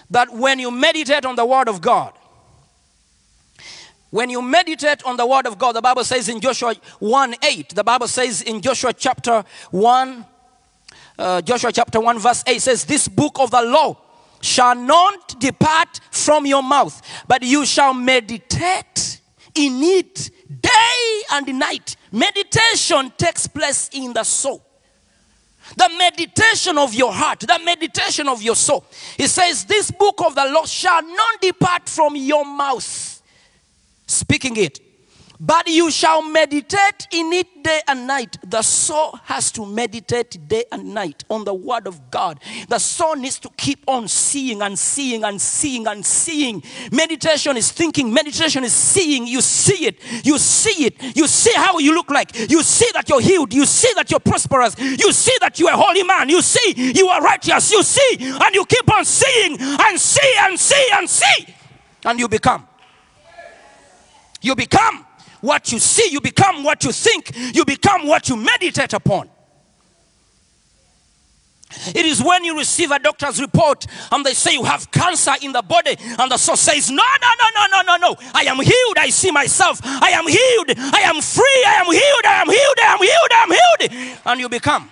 that 0.10 0.30
when 0.30 0.60
you 0.60 0.72
meditate 0.72 1.24
on 1.24 1.38
the 1.38 1.46
Word 1.46 1.70
of 1.70 1.80
God, 1.80 2.12
when 4.10 4.30
you 4.30 4.42
meditate 4.42 5.02
on 5.06 5.16
the 5.16 5.26
Word 5.26 5.48
of 5.48 5.58
God, 5.58 5.72
the 5.72 5.82
Bible 5.82 6.04
says 6.04 6.28
in 6.28 6.42
Joshua 6.42 6.76
1 7.00 7.36
8, 7.42 7.70
the 7.76 7.84
Bible 7.86 8.10
says 8.10 8.42
in 8.42 8.60
Joshua 8.60 8.92
chapter 8.92 9.46
1, 9.72 10.26
uh, 11.18 11.42
Joshua 11.44 11.72
chapter 11.72 12.02
1, 12.02 12.20
verse 12.20 12.44
8 12.46 12.62
says, 12.62 12.84
This 12.84 13.08
book 13.08 13.40
of 13.40 13.52
the 13.52 13.62
law 13.62 13.96
shall 14.42 14.76
not 14.76 15.40
depart 15.40 16.02
from 16.12 16.46
your 16.46 16.62
mouth, 16.62 17.02
but 17.26 17.42
you 17.42 17.66
shall 17.66 17.94
meditate 17.94 19.22
in 19.56 19.82
it 19.82 20.30
day 20.60 21.22
and 21.32 21.58
night. 21.58 21.96
Meditation 22.12 23.14
takes 23.18 23.48
place 23.48 23.90
in 23.94 24.12
the 24.12 24.26
soul 24.26 24.69
the 25.76 25.90
meditation 25.98 26.78
of 26.78 26.94
your 26.94 27.14
heart, 27.14 27.42
the 27.42 27.60
meditation 27.64 28.28
of 28.28 28.42
your 28.42 28.56
soul. 28.56 28.86
He 29.18 29.28
says, 29.28 29.66
This 29.66 29.92
book 29.92 30.22
of 30.26 30.36
the 30.36 30.46
law 30.46 30.66
shall 30.66 31.02
not 31.04 31.42
depart 31.42 31.88
from 31.88 32.16
your 32.16 32.46
mouth, 32.46 33.22
speaking 34.08 34.58
it, 34.58 34.89
but 35.40 35.68
you 35.68 35.90
shall 35.90 36.22
meditate 36.22 37.08
in 37.12 37.32
it 37.32 37.64
day 37.64 37.82
and 37.88 38.06
night. 38.06 38.38
The 38.46 38.62
soul 38.62 39.18
has 39.24 39.52
to 39.54 39.66
meditate 39.66 40.48
day 40.48 40.66
and 40.72 40.94
night 40.94 41.24
on 41.30 41.46
the 41.46 41.54
word 41.54 41.88
of 41.88 42.12
God. 42.12 42.40
The 42.68 42.80
soul 42.80 43.16
needs 43.16 43.40
to 43.40 43.50
keep 43.56 43.84
on 43.88 44.10
seeing 44.10 44.62
and 44.62 44.78
seeing 44.78 45.24
and 45.24 45.40
seeing 45.42 45.88
and 45.88 46.06
seeing. 46.06 46.62
Meditation 46.92 47.56
is 47.56 47.72
thinking, 47.72 48.14
meditation 48.14 48.66
is 48.66 48.74
seeing. 48.74 49.28
You 49.28 49.42
see 49.42 49.86
it, 49.86 50.26
you 50.26 50.38
see 50.38 50.86
it, 50.86 51.16
you 51.16 51.26
see 51.28 51.54
how 51.56 51.78
you 51.78 51.94
look 51.94 52.10
like, 52.10 52.38
you 52.50 52.62
see 52.62 52.90
that 52.94 53.08
you're 53.08 53.22
healed, 53.22 53.54
you 53.54 53.66
see 53.66 53.94
that 53.96 54.12
you're 54.12 54.20
prosperous, 54.20 54.78
you 54.78 55.12
see 55.14 55.38
that 55.40 55.58
you're 55.58 55.72
a 55.72 55.78
holy 55.78 56.04
man, 56.04 56.28
you 56.28 56.42
see 56.42 56.74
you 56.76 57.08
are 57.08 57.22
righteous, 57.22 57.72
you 57.72 57.82
see, 57.82 58.18
and 58.20 58.56
you 58.56 58.66
keep 58.66 58.92
on 58.94 59.06
seeing 59.06 59.58
and 59.60 60.00
see 60.00 60.34
and 60.40 60.60
see 60.60 60.88
and 60.94 61.10
see, 61.10 61.56
and 62.04 62.20
you 62.20 62.28
become. 62.28 62.68
You 64.42 64.56
become 64.56 65.06
what 65.42 65.72
you 65.72 65.80
see, 65.80 66.10
you 66.12 66.22
become 66.22 66.64
what 66.64 66.84
you 66.84 66.92
think, 66.92 67.32
you 67.56 67.66
become 67.66 68.08
what 68.08 68.30
you 68.30 68.36
meditate 68.36 68.94
upon. 68.94 69.30
It 71.88 72.06
is 72.06 72.22
when 72.24 72.44
you 72.44 72.58
receive 72.58 72.90
a 72.90 72.98
doctor's 72.98 73.40
report 73.40 73.86
and 74.12 74.26
they 74.26 74.34
say 74.34 74.54
you 74.54 74.64
have 74.64 74.90
cancer 74.90 75.34
in 75.42 75.52
the 75.52 75.62
body, 75.62 75.96
and 76.18 76.32
the 76.32 76.38
soul 76.38 76.56
says, 76.56 76.90
No, 76.90 76.96
no, 76.96 77.30
no, 77.40 77.50
no, 77.56 77.66
no, 77.72 77.82
no, 77.82 78.08
no. 78.08 78.16
I 78.34 78.46
am 78.46 78.58
healed. 78.58 78.98
I 78.98 79.10
see 79.10 79.30
myself. 79.32 79.80
I 79.84 80.10
am 80.12 80.28
healed. 80.28 80.94
I 80.96 81.02
am 81.02 81.22
free. 81.22 81.64
I 81.68 81.76
am 81.76 81.86
healed. 81.86 82.26
I 82.26 82.42
am 82.42 82.48
healed. 82.50 82.80
I 82.80 82.94
am 82.94 83.00
healed. 83.00 83.32
I 83.32 83.44
am 83.44 84.00
healed. 84.00 84.20
And 84.26 84.40
you 84.40 84.50
become. 84.50 84.92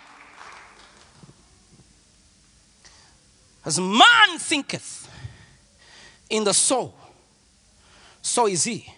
As 3.65 3.79
man 3.79 4.37
thinketh 4.37 5.09
in 6.29 6.43
the 6.43 6.53
soul, 6.53 6.93
so 8.21 8.47
is 8.47 8.63
he. 8.63 8.93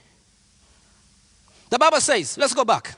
The 1.70 1.78
Bible 1.78 2.02
says, 2.02 2.38
let's 2.38 2.54
go 2.54 2.66
back. 2.66 2.96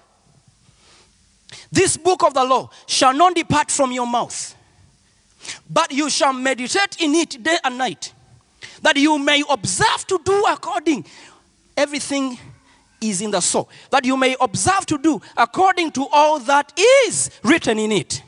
This 1.72 1.98
book 1.98 2.24
of 2.24 2.34
the 2.34 2.44
law 2.44 2.70
shall 2.88 3.14
not 3.14 3.36
depart 3.36 3.70
from 3.70 3.92
your 3.92 4.08
mouth, 4.08 4.56
but 5.70 5.92
you 5.92 6.10
shall 6.10 6.34
meditate 6.34 7.02
in 7.02 7.14
it 7.16 7.42
day 7.44 7.58
and 7.64 7.78
night, 7.78 8.14
that 8.82 8.96
you 8.96 9.20
may 9.20 9.44
observe 9.50 10.08
to 10.08 10.20
do 10.24 10.46
according. 10.50 11.06
Everything 11.76 12.38
is 13.02 13.22
in 13.22 13.32
the 13.32 13.42
soul, 13.42 13.68
that 13.90 14.06
you 14.06 14.16
may 14.16 14.36
observe 14.40 14.86
to 14.86 14.98
do 14.98 15.22
according 15.36 15.92
to 15.92 16.08
all 16.12 16.40
that 16.40 16.72
is 17.06 17.32
written 17.44 17.80
in 17.80 17.92
it. 17.92 18.22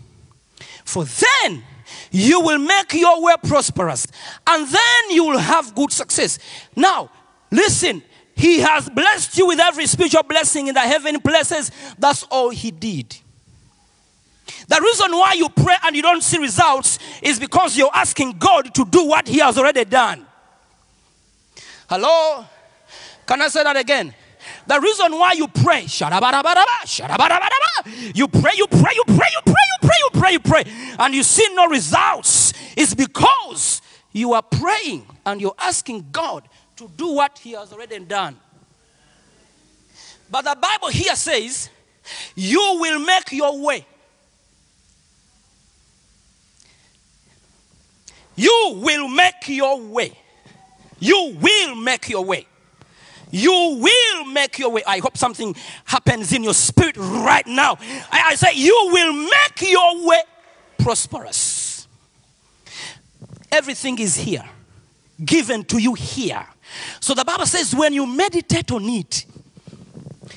For 0.84 1.06
then 1.06 1.64
you 2.12 2.42
will 2.42 2.60
make 2.60 2.94
your 2.94 3.22
way 3.22 3.36
prosperous, 3.44 4.08
and 4.48 4.68
then 4.68 5.12
you 5.12 5.26
will 5.26 5.38
have 5.38 5.74
good 5.76 5.92
success. 5.92 6.40
Now, 6.76 7.10
listen, 7.52 8.04
He 8.36 8.60
has 8.60 8.90
blessed 8.90 9.38
you 9.38 9.48
with 9.48 9.60
every 9.60 9.86
spiritual 9.86 10.24
blessing 10.24 10.68
in 10.68 10.74
the 10.74 10.82
heavenly 10.82 11.20
places. 11.20 11.72
That's 11.98 12.24
all 12.24 12.50
He 12.50 12.72
did. 12.72 13.16
The 14.68 14.80
reason 14.82 15.12
why 15.12 15.34
you 15.34 15.50
pray 15.50 15.76
and 15.84 15.96
you 15.96 16.02
don't 16.02 16.24
see 16.24 16.38
results 16.38 17.00
is 17.22 17.40
because 17.40 17.78
you're 17.78 17.92
asking 17.94 18.38
God 18.40 18.74
to 18.76 18.86
do 18.86 19.06
what 19.06 19.28
He 19.28 19.40
has 19.40 19.58
already 19.58 19.86
done. 19.86 20.26
Hello? 21.90 22.46
Can 23.26 23.42
I 23.42 23.48
say 23.48 23.64
that 23.64 23.78
again? 23.78 24.14
The 24.68 24.80
reason 24.80 25.12
why 25.12 25.34
you 25.34 25.48
pray, 25.48 25.82
you 25.82 26.10
pray, 28.28 28.52
you 28.56 28.68
pray, 28.68 28.68
you 28.68 28.68
pray, 28.68 28.92
you 28.96 29.04
pray, 29.06 29.28
you 29.32 29.42
pray, 29.82 29.98
you 30.00 30.10
pray, 30.12 30.32
you 30.32 30.40
pray, 30.40 30.64
and 31.00 31.14
you 31.14 31.24
see 31.24 31.48
no 31.54 31.68
results, 31.68 32.54
is 32.76 32.96
because 32.96 33.82
you 34.12 34.34
are 34.34 34.42
praying 34.42 35.06
and 35.26 35.42
you're 35.42 35.56
asking 35.60 36.08
God 36.12 36.48
to 36.78 36.90
do 36.96 37.14
what 37.14 37.40
He 37.40 37.52
has 37.52 37.72
already 37.72 38.00
done. 38.00 38.38
But 40.30 40.46
the 40.46 40.58
Bible 40.60 40.88
here 40.90 41.16
says, 41.16 41.70
You 42.36 42.78
will 42.80 43.00
make 43.00 43.32
your 43.32 43.60
way. 43.60 43.86
You 48.36 48.80
will 48.82 49.08
make 49.08 49.48
your 49.48 49.80
way. 49.80 50.18
You 51.00 51.38
will 51.40 51.76
make 51.76 52.10
your 52.10 52.26
way. 52.26 52.48
You 53.30 53.80
will 53.80 54.26
make 54.26 54.60
your 54.60 54.70
way. 54.70 54.84
I 54.86 55.00
hope 55.00 55.18
something 55.18 55.56
happens 55.86 56.34
in 56.34 56.44
your 56.44 56.54
spirit 56.54 56.98
right 56.98 57.46
now. 57.46 57.78
I, 58.12 58.24
I 58.28 58.36
say, 58.36 58.54
You 58.56 58.90
will 58.92 59.14
make 59.14 59.72
your 59.72 60.08
way 60.08 60.22
prosperous. 60.78 61.88
Everything 63.52 64.00
is 64.00 64.16
here, 64.16 64.44
given 65.24 65.64
to 65.66 65.80
you 65.80 65.94
here. 65.94 66.44
So 67.00 67.14
the 67.14 67.26
Bible 67.26 67.46
says, 67.46 67.76
when 67.76 67.94
you 67.94 68.06
meditate 68.06 68.72
on 68.72 68.84
it, 68.86 69.26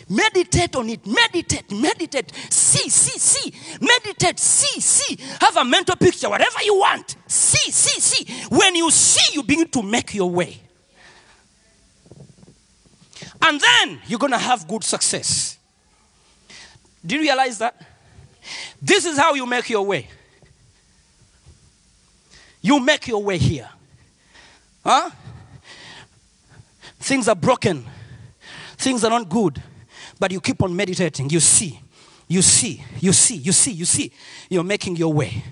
meditate 0.09 0.77
on 0.77 0.88
it, 0.88 1.07
meditate, 1.07 1.70
meditate, 1.72 2.33
see, 2.51 2.88
see, 2.88 3.18
see, 3.18 3.55
meditate, 3.81 4.38
see, 4.38 4.81
see, 4.81 5.18
have 5.40 5.57
a 5.57 5.64
mental 5.64 5.96
picture, 5.96 6.29
whatever 6.29 6.62
you 6.62 6.77
want, 6.77 7.16
see, 7.27 7.70
see, 7.70 8.01
see. 8.01 8.46
When 8.49 8.75
you 8.75 8.90
see, 8.90 9.35
you 9.35 9.42
begin 9.42 9.68
to 9.68 9.83
make 9.83 10.14
your 10.14 10.31
way. 10.31 10.61
And 13.42 13.61
then 13.61 14.01
you're 14.07 14.18
going 14.18 14.33
to 14.33 14.38
have 14.38 14.66
good 14.66 14.83
success. 14.83 15.59
Do 17.05 17.14
you 17.14 17.20
realize 17.20 17.59
that? 17.59 17.81
This 18.81 19.05
is 19.05 19.18
how 19.18 19.35
you 19.35 19.46
make 19.46 19.70
your 19.70 19.85
way. 19.85 20.09
You 22.61 22.81
make 22.81 23.07
your 23.07 23.22
way 23.22 23.38
here. 23.38 23.68
Huh? 24.85 25.11
Things 27.07 27.29
are 27.29 27.37
broken. 27.37 27.87
Things 28.77 29.05
are 29.05 29.11
not 29.11 29.29
good. 29.29 29.62
But 30.19 30.33
you 30.33 30.40
keep 30.40 30.61
on 30.61 30.75
meditating. 30.75 31.31
You 31.31 31.38
see. 31.38 31.79
You 32.27 32.42
see. 32.42 32.83
You 32.99 33.12
see. 33.12 33.37
You 33.37 33.53
see. 33.53 33.71
You 33.71 33.85
see. 33.85 34.12
You're 34.51 34.64
making 34.64 34.97
your 34.97 35.12
way. 35.12 35.45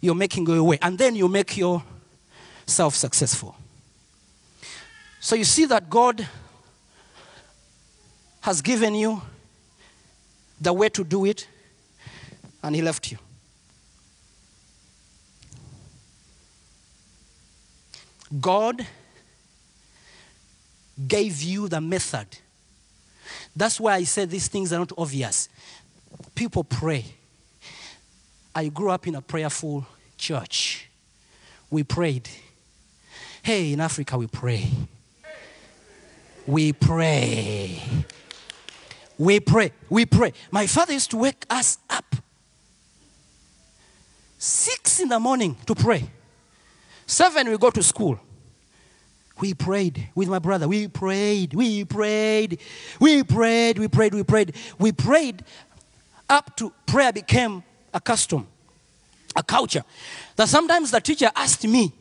You're 0.00 0.16
making 0.16 0.48
your 0.48 0.64
way. 0.64 0.80
And 0.82 0.98
then 0.98 1.14
you 1.14 1.28
make 1.28 1.56
yourself 1.56 2.96
successful. 2.96 3.54
So 5.20 5.36
you 5.36 5.44
see 5.44 5.64
that 5.66 5.88
God 5.88 6.26
has 8.40 8.60
given 8.60 8.96
you 8.96 9.22
the 10.60 10.72
way 10.72 10.88
to 10.88 11.04
do 11.04 11.24
it, 11.24 11.46
and 12.64 12.74
He 12.74 12.82
left 12.82 13.12
you. 13.12 13.18
God 18.40 18.84
gave 21.06 21.42
you 21.42 21.68
the 21.68 21.80
method. 21.80 22.26
That's 23.54 23.80
why 23.80 23.94
I 23.94 24.04
said 24.04 24.30
these 24.30 24.48
things 24.48 24.72
are 24.72 24.78
not 24.78 24.92
obvious. 24.96 25.48
People 26.34 26.64
pray. 26.64 27.04
I 28.54 28.68
grew 28.68 28.90
up 28.90 29.06
in 29.06 29.14
a 29.14 29.20
prayerful 29.20 29.86
church. 30.16 30.88
We 31.70 31.82
prayed. 31.82 32.28
Hey, 33.42 33.72
in 33.72 33.80
Africa, 33.80 34.16
we 34.16 34.26
pray. 34.26 34.70
We 36.46 36.72
pray. 36.72 37.82
We 39.18 39.40
pray. 39.40 39.72
We 39.90 40.06
pray. 40.06 40.32
My 40.50 40.66
father 40.66 40.92
used 40.92 41.10
to 41.10 41.16
wake 41.16 41.44
us 41.50 41.78
up 41.90 42.16
six 44.38 45.00
in 45.00 45.08
the 45.08 45.18
morning 45.18 45.56
to 45.66 45.74
pray. 45.74 46.08
Seven, 47.06 47.48
we 47.48 47.58
go 47.58 47.70
to 47.70 47.82
school. 47.82 48.18
We 49.38 49.52
prayed 49.52 50.08
with 50.14 50.28
my 50.28 50.38
brother. 50.38 50.66
We 50.66 50.88
prayed. 50.88 51.52
We 51.54 51.84
prayed. 51.84 52.60
We 52.98 53.22
prayed. 53.22 53.78
We 53.78 53.88
prayed. 53.88 54.14
We 54.14 54.22
prayed. 54.22 54.54
We 54.78 54.92
prayed 54.92 55.44
up 56.28 56.56
to 56.56 56.72
prayer 56.86 57.12
became 57.12 57.62
a 57.92 58.00
custom, 58.00 58.46
a 59.34 59.42
culture. 59.42 59.84
That 60.36 60.48
sometimes 60.48 60.90
the 60.90 61.00
teacher 61.00 61.30
asked 61.34 61.64
me, 61.64 61.92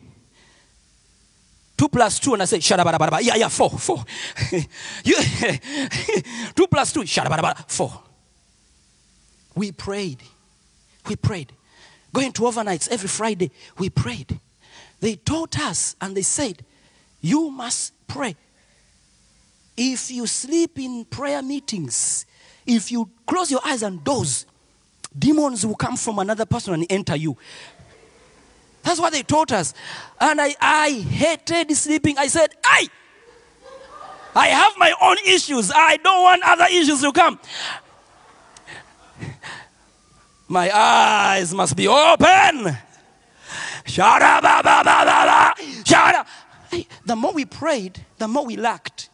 two 1.77 1.89
plus 1.89 2.19
two, 2.19 2.33
and 2.33 2.41
I 2.41 2.45
said, 2.45 2.61
shadabadabadaba. 2.61 3.21
Yeah, 3.21 3.35
yeah, 3.35 3.47
four, 3.49 3.69
four. 3.69 4.03
you, 5.03 5.15
two 6.55 6.67
plus 6.67 6.93
two, 6.93 7.01
shadabadabada, 7.01 7.69
four. 7.69 8.01
We 9.55 9.71
prayed. 9.71 10.21
We 11.07 11.15
prayed. 11.15 11.53
Going 12.13 12.31
to 12.33 12.41
overnights 12.43 12.89
every 12.89 13.09
Friday, 13.09 13.51
we 13.77 13.89
prayed. 13.89 14.39
They 15.01 15.15
taught 15.15 15.59
us 15.59 15.95
and 16.01 16.15
they 16.15 16.21
said, 16.21 16.63
You 17.25 17.49
must 17.49 17.91
pray. 18.07 18.35
If 19.75 20.11
you 20.11 20.27
sleep 20.27 20.77
in 20.77 21.05
prayer 21.05 21.41
meetings, 21.41 22.27
if 22.67 22.91
you 22.91 23.09
close 23.25 23.49
your 23.49 23.61
eyes 23.65 23.81
and 23.81 24.03
doze, 24.03 24.45
demons 25.17 25.65
will 25.65 25.75
come 25.75 25.97
from 25.97 26.19
another 26.19 26.45
person 26.45 26.75
and 26.75 26.85
enter 26.87 27.15
you. 27.15 27.35
That's 28.83 28.99
what 28.99 29.11
they 29.11 29.23
taught 29.23 29.51
us. 29.51 29.73
And 30.21 30.39
I, 30.39 30.53
I 30.61 30.91
hated 30.91 31.75
sleeping. 31.75 32.15
I 32.19 32.27
said, 32.27 32.49
I, 32.63 32.87
I 34.35 34.49
have 34.49 34.73
my 34.77 34.93
own 35.01 35.17
issues. 35.25 35.71
I 35.73 35.97
don't 35.97 36.21
want 36.21 36.43
other 36.45 36.67
issues 36.69 37.01
to 37.01 37.11
come. 37.11 37.39
My 40.47 40.69
eyes 40.71 41.55
must 41.55 41.75
be 41.75 41.87
open. 41.87 42.77
Shut 43.85 44.21
up, 44.21 44.43
shut 45.85 46.15
up. 46.15 46.27
The 47.05 47.15
more 47.15 47.33
we 47.33 47.45
prayed, 47.45 48.03
the 48.17 48.27
more 48.27 48.45
we 48.45 48.55
lacked. 48.57 49.09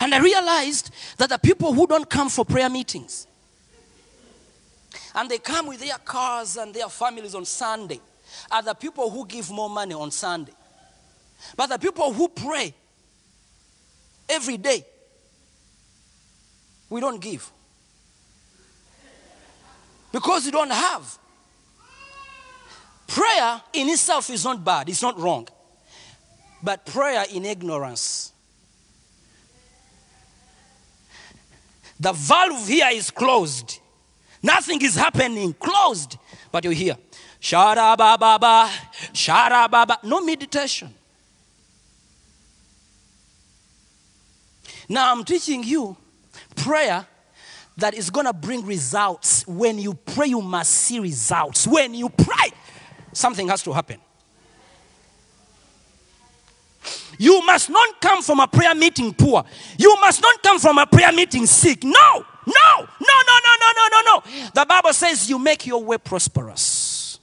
And 0.00 0.14
I 0.14 0.18
realized 0.18 0.90
that 1.18 1.28
the 1.28 1.38
people 1.38 1.72
who 1.72 1.86
don't 1.86 2.08
come 2.08 2.28
for 2.28 2.44
prayer 2.44 2.70
meetings, 2.70 3.26
and 5.14 5.28
they 5.30 5.38
come 5.38 5.66
with 5.66 5.80
their 5.80 5.98
cars 5.98 6.56
and 6.56 6.72
their 6.72 6.88
families 6.88 7.34
on 7.34 7.44
Sunday, 7.44 8.00
are 8.50 8.62
the 8.62 8.74
people 8.74 9.10
who 9.10 9.26
give 9.26 9.50
more 9.50 9.68
money 9.68 9.94
on 9.94 10.10
Sunday. 10.10 10.52
But 11.56 11.68
the 11.68 11.78
people 11.78 12.12
who 12.12 12.28
pray 12.28 12.74
every 14.28 14.56
day, 14.56 14.84
we 16.88 17.00
don't 17.00 17.20
give. 17.20 17.50
Because 20.12 20.44
you 20.46 20.52
don't 20.52 20.72
have. 20.72 21.18
Prayer 23.10 23.60
in 23.72 23.88
itself 23.88 24.30
is 24.30 24.44
not 24.44 24.64
bad, 24.64 24.88
it's 24.88 25.02
not 25.02 25.18
wrong. 25.18 25.48
But 26.62 26.86
prayer 26.86 27.24
in 27.32 27.44
ignorance. 27.44 28.32
The 31.98 32.12
valve 32.12 32.68
here 32.68 32.88
is 32.92 33.10
closed. 33.10 33.80
Nothing 34.42 34.80
is 34.82 34.94
happening, 34.94 35.52
closed. 35.54 36.18
But 36.52 36.62
you 36.64 36.70
hear, 36.70 36.96
shara 37.40 37.96
ba 37.96 38.16
ba 38.16 38.70
shara 39.12 39.68
ba 39.68 39.84
ba. 39.86 39.98
No 40.04 40.24
meditation. 40.24 40.94
Now 44.88 45.10
I'm 45.12 45.24
teaching 45.24 45.64
you 45.64 45.96
prayer 46.54 47.06
that 47.76 47.94
is 47.94 48.08
going 48.08 48.26
to 48.26 48.32
bring 48.32 48.64
results. 48.64 49.46
When 49.48 49.78
you 49.78 49.94
pray, 49.94 50.28
you 50.28 50.40
must 50.40 50.70
see 50.70 51.00
results. 51.00 51.66
When 51.66 51.94
you 51.94 52.08
pray, 52.08 52.50
something 53.12 53.48
has 53.48 53.62
to 53.62 53.72
happen. 53.72 54.00
You 57.18 57.44
must 57.44 57.68
not 57.68 58.00
come 58.00 58.22
from 58.22 58.40
a 58.40 58.48
prayer 58.48 58.74
meeting 58.74 59.12
poor. 59.12 59.44
You 59.78 59.94
must 60.00 60.22
not 60.22 60.42
come 60.42 60.58
from 60.58 60.78
a 60.78 60.86
prayer 60.86 61.12
meeting 61.12 61.44
sick. 61.44 61.84
No, 61.84 61.90
no, 61.92 62.24
no, 62.46 62.86
no, 63.00 63.38
no, 63.44 63.56
no, 63.60 63.72
no, 63.76 63.88
no, 63.90 64.00
no. 64.06 64.50
The 64.54 64.64
Bible 64.64 64.92
says 64.94 65.28
you 65.28 65.38
make 65.38 65.66
your 65.66 65.82
way 65.84 65.98
prosperous. 65.98 67.18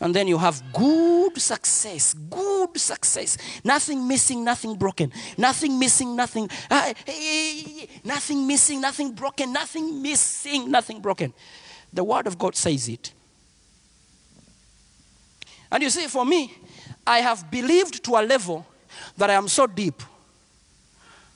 And 0.00 0.14
then 0.14 0.28
you 0.28 0.38
have 0.38 0.62
good 0.72 1.38
success, 1.40 2.14
good 2.14 2.78
success. 2.78 3.36
Nothing 3.64 4.06
missing, 4.06 4.44
nothing 4.44 4.76
broken. 4.76 5.12
Nothing 5.36 5.78
missing, 5.78 6.14
nothing, 6.14 6.48
uh, 6.70 6.94
nothing 8.04 8.46
missing, 8.46 8.80
nothing 8.80 9.12
broken. 9.12 9.52
Nothing 9.52 10.00
missing, 10.00 10.70
nothing 10.70 11.00
broken. 11.00 11.34
The 11.92 12.04
Word 12.04 12.28
of 12.28 12.38
God 12.38 12.54
says 12.54 12.88
it. 12.88 13.12
And 15.70 15.82
you 15.82 15.90
see, 15.90 16.06
for 16.06 16.24
me, 16.24 16.54
I 17.06 17.18
have 17.20 17.50
believed 17.50 18.04
to 18.04 18.16
a 18.16 18.22
level 18.22 18.66
that 19.16 19.30
I 19.30 19.34
am 19.34 19.48
so 19.48 19.66
deep 19.66 20.02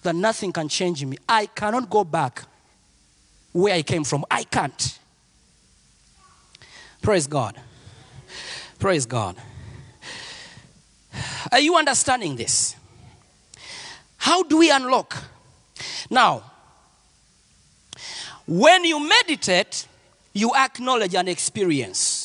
that 0.03 0.14
nothing 0.14 0.53
can 0.53 0.68
change 0.68 1.05
me. 1.05 1.16
I 1.28 1.47
cannot 1.47 1.89
go 1.89 2.05
back 2.05 2.43
where 3.53 3.74
I 3.74 3.83
came 3.83 4.05
from. 4.05 4.24
I 4.30 4.45
can't. 4.45 4.99
Praise 7.01 7.26
God. 7.26 7.61
Praise 8.78 9.07
God. 9.07 9.37
Are 11.51 11.61
you 11.61 11.76
understanding 11.76 12.37
this? 12.37 12.76
How 14.16 14.43
do 14.43 14.59
we 14.59 14.70
unlock? 14.70 15.16
Now, 16.11 16.51
when 18.47 18.85
you 18.85 19.01
meditate, 19.07 19.87
you 20.33 20.55
acknowledge 20.55 21.14
and 21.14 21.28
experience. 21.28 22.22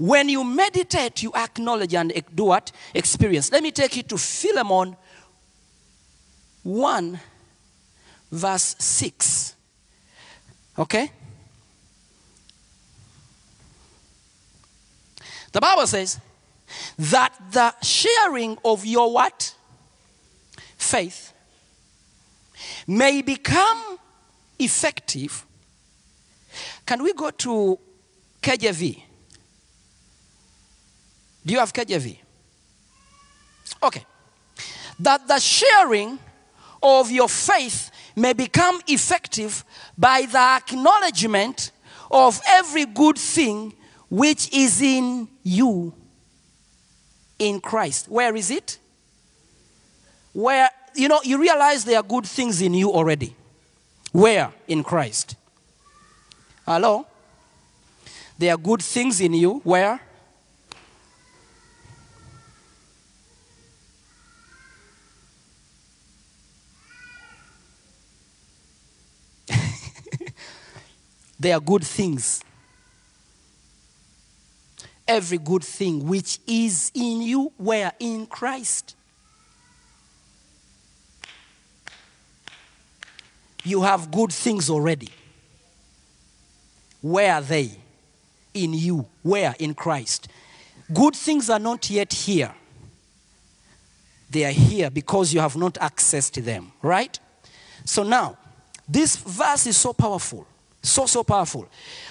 When 0.00 0.30
you 0.30 0.44
meditate, 0.44 1.22
you 1.22 1.30
acknowledge 1.34 1.92
and 1.92 2.10
do 2.34 2.44
what? 2.44 2.72
Experience. 2.94 3.52
Let 3.52 3.62
me 3.62 3.70
take 3.70 3.98
you 3.98 4.02
to 4.04 4.16
Philemon 4.16 4.96
1, 6.62 7.20
verse 8.32 8.76
6. 8.78 9.56
Okay? 10.78 11.10
The 15.52 15.60
Bible 15.60 15.86
says 15.86 16.18
that 16.98 17.34
the 17.50 17.74
sharing 17.82 18.56
of 18.64 18.86
your 18.86 19.12
what? 19.12 19.54
Faith 20.78 21.34
may 22.86 23.20
become 23.20 23.98
effective. 24.58 25.44
Can 26.86 27.02
we 27.02 27.12
go 27.12 27.28
to 27.28 27.78
KJV? 28.40 29.09
Do 31.50 31.54
you 31.54 31.58
have 31.58 31.72
KJV? 31.72 32.16
Okay. 33.82 34.06
That 35.00 35.26
the 35.26 35.40
sharing 35.40 36.16
of 36.80 37.10
your 37.10 37.28
faith 37.28 37.90
may 38.14 38.34
become 38.34 38.80
effective 38.86 39.64
by 39.98 40.26
the 40.30 40.38
acknowledgement 40.38 41.72
of 42.08 42.40
every 42.46 42.84
good 42.86 43.18
thing 43.18 43.74
which 44.08 44.48
is 44.52 44.80
in 44.80 45.26
you 45.42 45.92
in 47.40 47.60
Christ. 47.60 48.08
Where 48.08 48.36
is 48.36 48.52
it? 48.52 48.78
Where, 50.32 50.70
you 50.94 51.08
know, 51.08 51.18
you 51.24 51.40
realize 51.40 51.84
there 51.84 51.98
are 51.98 52.04
good 52.04 52.26
things 52.26 52.62
in 52.62 52.74
you 52.74 52.92
already. 52.92 53.34
Where? 54.12 54.52
In 54.68 54.84
Christ. 54.84 55.34
Hello? 56.64 57.08
There 58.38 58.54
are 58.54 58.56
good 58.56 58.82
things 58.82 59.20
in 59.20 59.34
you. 59.34 59.54
Where? 59.64 60.00
They 71.40 71.52
are 71.52 71.60
good 71.60 71.82
things. 71.82 72.44
Every 75.08 75.38
good 75.38 75.64
thing 75.64 76.06
which 76.06 76.38
is 76.46 76.92
in 76.94 77.22
you, 77.22 77.50
where? 77.56 77.92
In 77.98 78.26
Christ. 78.26 78.94
You 83.64 83.80
have 83.82 84.10
good 84.10 84.32
things 84.32 84.68
already. 84.68 85.08
Where 87.00 87.34
are 87.34 87.40
they? 87.40 87.70
In 88.52 88.74
you. 88.74 89.06
Where? 89.22 89.54
In 89.58 89.72
Christ. 89.74 90.28
Good 90.92 91.16
things 91.16 91.48
are 91.48 91.58
not 91.58 91.88
yet 91.88 92.12
here. 92.12 92.54
They 94.28 94.44
are 94.44 94.52
here 94.52 94.90
because 94.90 95.32
you 95.32 95.40
have 95.40 95.56
not 95.56 95.74
accessed 95.74 96.44
them, 96.44 96.72
right? 96.82 97.18
So 97.84 98.02
now, 98.02 98.36
this 98.86 99.16
verse 99.16 99.66
is 99.66 99.78
so 99.78 99.92
powerful. 99.92 100.46
So, 100.82 101.06
so 101.06 101.22
powerful. 101.22 101.68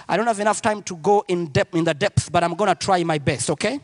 I 0.07 0.17
don't 0.17 0.27
have 0.27 0.39
enough 0.39 0.61
time 0.61 0.83
to 0.83 0.95
go 0.95 1.25
in 1.27 1.47
depth 1.47 1.75
in 1.75 1.83
the 1.83 1.93
depth, 1.93 2.31
but 2.31 2.43
I'm 2.43 2.55
gonna 2.55 2.75
try 2.75 3.03
my 3.03 3.17
best, 3.17 3.49
okay? 3.49 3.79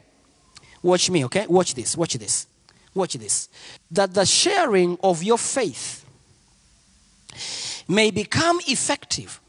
Watch 0.81 1.09
me, 1.09 1.25
okay? 1.25 1.47
Watch 1.47 1.73
this, 1.73 1.97
watch 1.97 2.13
this, 2.13 2.47
watch 2.93 3.13
this. 3.15 3.49
That 3.89 4.13
the 4.13 4.25
sharing 4.25 4.97
of 5.03 5.23
your 5.23 5.39
faith 5.39 6.05
may 7.87 8.11
become 8.11 8.59
effective 8.67 9.39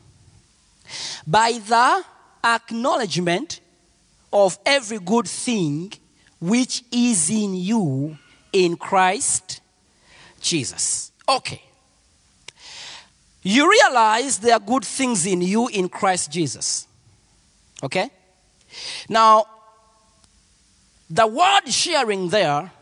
by 1.26 1.61
the 1.66 2.05
acknowledgement 2.45 3.61
of 4.32 4.59
every 4.64 4.99
good 4.99 5.26
thing 5.26 5.93
which 6.41 6.84
is 6.93 7.30
in 7.30 7.55
you 7.55 8.16
in 8.53 8.76
Christ 8.76 9.61
Jesus. 10.41 11.12
Okay. 11.28 11.65
You 13.49 13.70
realize 13.70 14.38
there 14.38 14.55
are 14.55 14.59
good 14.59 14.84
things 14.84 15.24
in 15.24 15.40
you 15.40 15.68
in 15.68 15.88
Christ 15.88 16.32
Jesus. 16.32 16.88
Okay? 17.80 18.11
Now, 19.09 19.47
the 21.09 21.28
word 21.28 21.68
sharing 21.68 22.28
there 22.30 22.72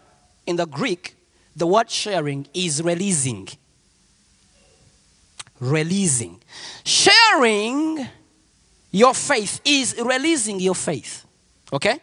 in 0.46 0.56
the 0.56 0.64
Greek, 0.64 1.16
the 1.54 1.66
word 1.66 1.90
sharing 1.90 2.46
is 2.54 2.82
releasing. 2.82 3.46
Releasing. 5.60 6.40
Sharing 6.82 8.08
your 8.90 9.12
faith 9.12 9.60
is 9.66 9.94
releasing 10.02 10.60
your 10.60 10.74
faith. 10.74 11.26
Okay? 11.74 11.98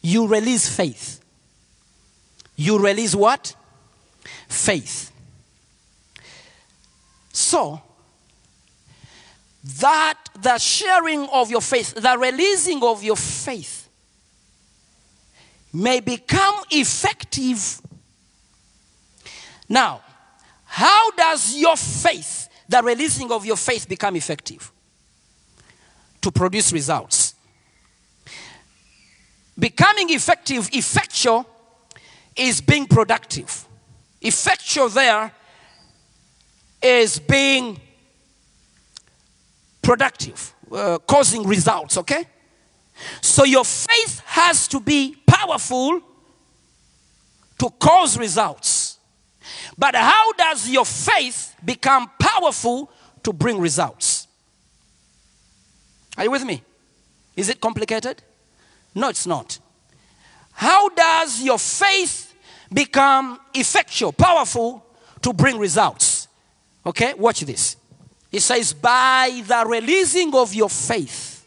You 0.00 0.28
release 0.28 0.68
faith. 0.68 1.20
You 2.54 2.78
release 2.78 3.16
what? 3.16 3.56
Faith. 4.48 5.11
So, 7.32 7.80
that 9.80 10.18
the 10.40 10.58
sharing 10.58 11.26
of 11.28 11.50
your 11.50 11.60
faith, 11.60 11.94
the 11.94 12.16
releasing 12.18 12.82
of 12.82 13.02
your 13.02 13.16
faith, 13.16 13.88
may 15.72 16.00
become 16.00 16.56
effective. 16.70 17.80
Now, 19.68 20.02
how 20.64 21.10
does 21.12 21.56
your 21.56 21.76
faith, 21.76 22.48
the 22.68 22.82
releasing 22.82 23.30
of 23.32 23.46
your 23.46 23.56
faith, 23.56 23.88
become 23.88 24.16
effective? 24.16 24.70
To 26.20 26.30
produce 26.30 26.72
results. 26.72 27.34
Becoming 29.58 30.10
effective, 30.10 30.68
effectual, 30.72 31.46
is 32.36 32.60
being 32.60 32.86
productive. 32.86 33.66
Effectual 34.20 34.88
there 34.88 35.32
is 36.82 37.18
being 37.18 37.80
productive, 39.82 40.54
uh, 40.70 40.98
causing 40.98 41.46
results, 41.46 41.96
okay? 41.98 42.24
So 43.20 43.44
your 43.44 43.64
faith 43.64 44.20
has 44.26 44.68
to 44.68 44.80
be 44.80 45.16
powerful 45.26 46.00
to 47.58 47.70
cause 47.78 48.18
results. 48.18 48.98
But 49.76 49.94
how 49.94 50.32
does 50.32 50.68
your 50.68 50.84
faith 50.84 51.54
become 51.64 52.10
powerful 52.18 52.90
to 53.22 53.32
bring 53.32 53.58
results? 53.58 54.26
Are 56.16 56.24
you 56.24 56.30
with 56.30 56.44
me? 56.44 56.62
Is 57.36 57.48
it 57.48 57.60
complicated? 57.60 58.22
No, 58.94 59.08
it's 59.08 59.26
not. 59.26 59.58
How 60.52 60.88
does 60.90 61.42
your 61.42 61.58
faith 61.58 62.34
become 62.72 63.40
effectual, 63.54 64.12
powerful 64.12 64.84
to 65.22 65.32
bring 65.32 65.58
results? 65.58 66.21
Okay, 66.84 67.14
watch 67.14 67.40
this. 67.40 67.76
It 68.30 68.40
says, 68.40 68.72
by 68.72 69.42
the 69.46 69.64
releasing 69.66 70.34
of 70.34 70.54
your 70.54 70.70
faith. 70.70 71.46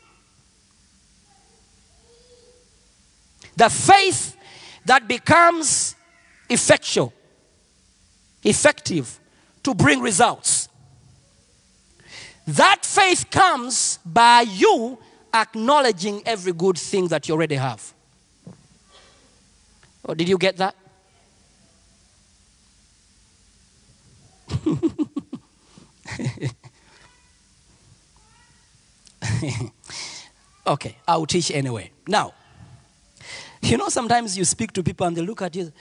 The 3.57 3.69
faith 3.69 4.35
that 4.85 5.07
becomes 5.07 5.95
effectual, 6.49 7.11
effective 8.43 9.19
to 9.63 9.73
bring 9.73 10.01
results. 10.01 10.69
That 12.47 12.85
faith 12.85 13.29
comes 13.31 13.97
by 14.05 14.41
you 14.41 14.99
acknowledging 15.33 16.21
every 16.25 16.53
good 16.53 16.77
thing 16.77 17.07
that 17.07 17.27
you 17.27 17.33
already 17.33 17.55
have. 17.55 17.93
Oh, 20.07 20.13
did 20.13 20.29
you 20.29 20.37
get 20.37 20.57
that? 20.57 20.75
okay, 30.67 30.97
I'll 31.07 31.25
teach 31.25 31.51
anyway. 31.51 31.91
Now, 32.07 32.33
you 33.61 33.77
know, 33.77 33.89
sometimes 33.89 34.37
you 34.37 34.45
speak 34.45 34.71
to 34.73 34.83
people 34.83 35.07
and 35.07 35.17
they 35.17 35.21
look 35.21 35.41
at 35.41 35.55
you. 35.55 35.71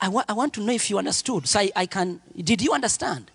I, 0.00 0.08
wa- 0.08 0.24
I 0.28 0.32
want 0.32 0.52
to 0.54 0.60
know 0.60 0.72
if 0.72 0.90
you 0.90 0.98
understood. 0.98 1.46
So 1.46 1.60
I, 1.60 1.70
I 1.74 1.86
can. 1.86 2.20
Did 2.36 2.60
you 2.60 2.72
understand? 2.72 3.30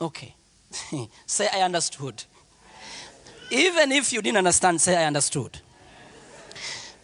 Okay. 0.00 0.34
say 1.26 1.48
I 1.52 1.62
understood. 1.62 2.22
Even 3.50 3.90
if 3.92 4.12
you 4.12 4.22
didn't 4.22 4.38
understand, 4.38 4.80
say 4.80 4.96
I 4.96 5.06
understood. 5.06 5.58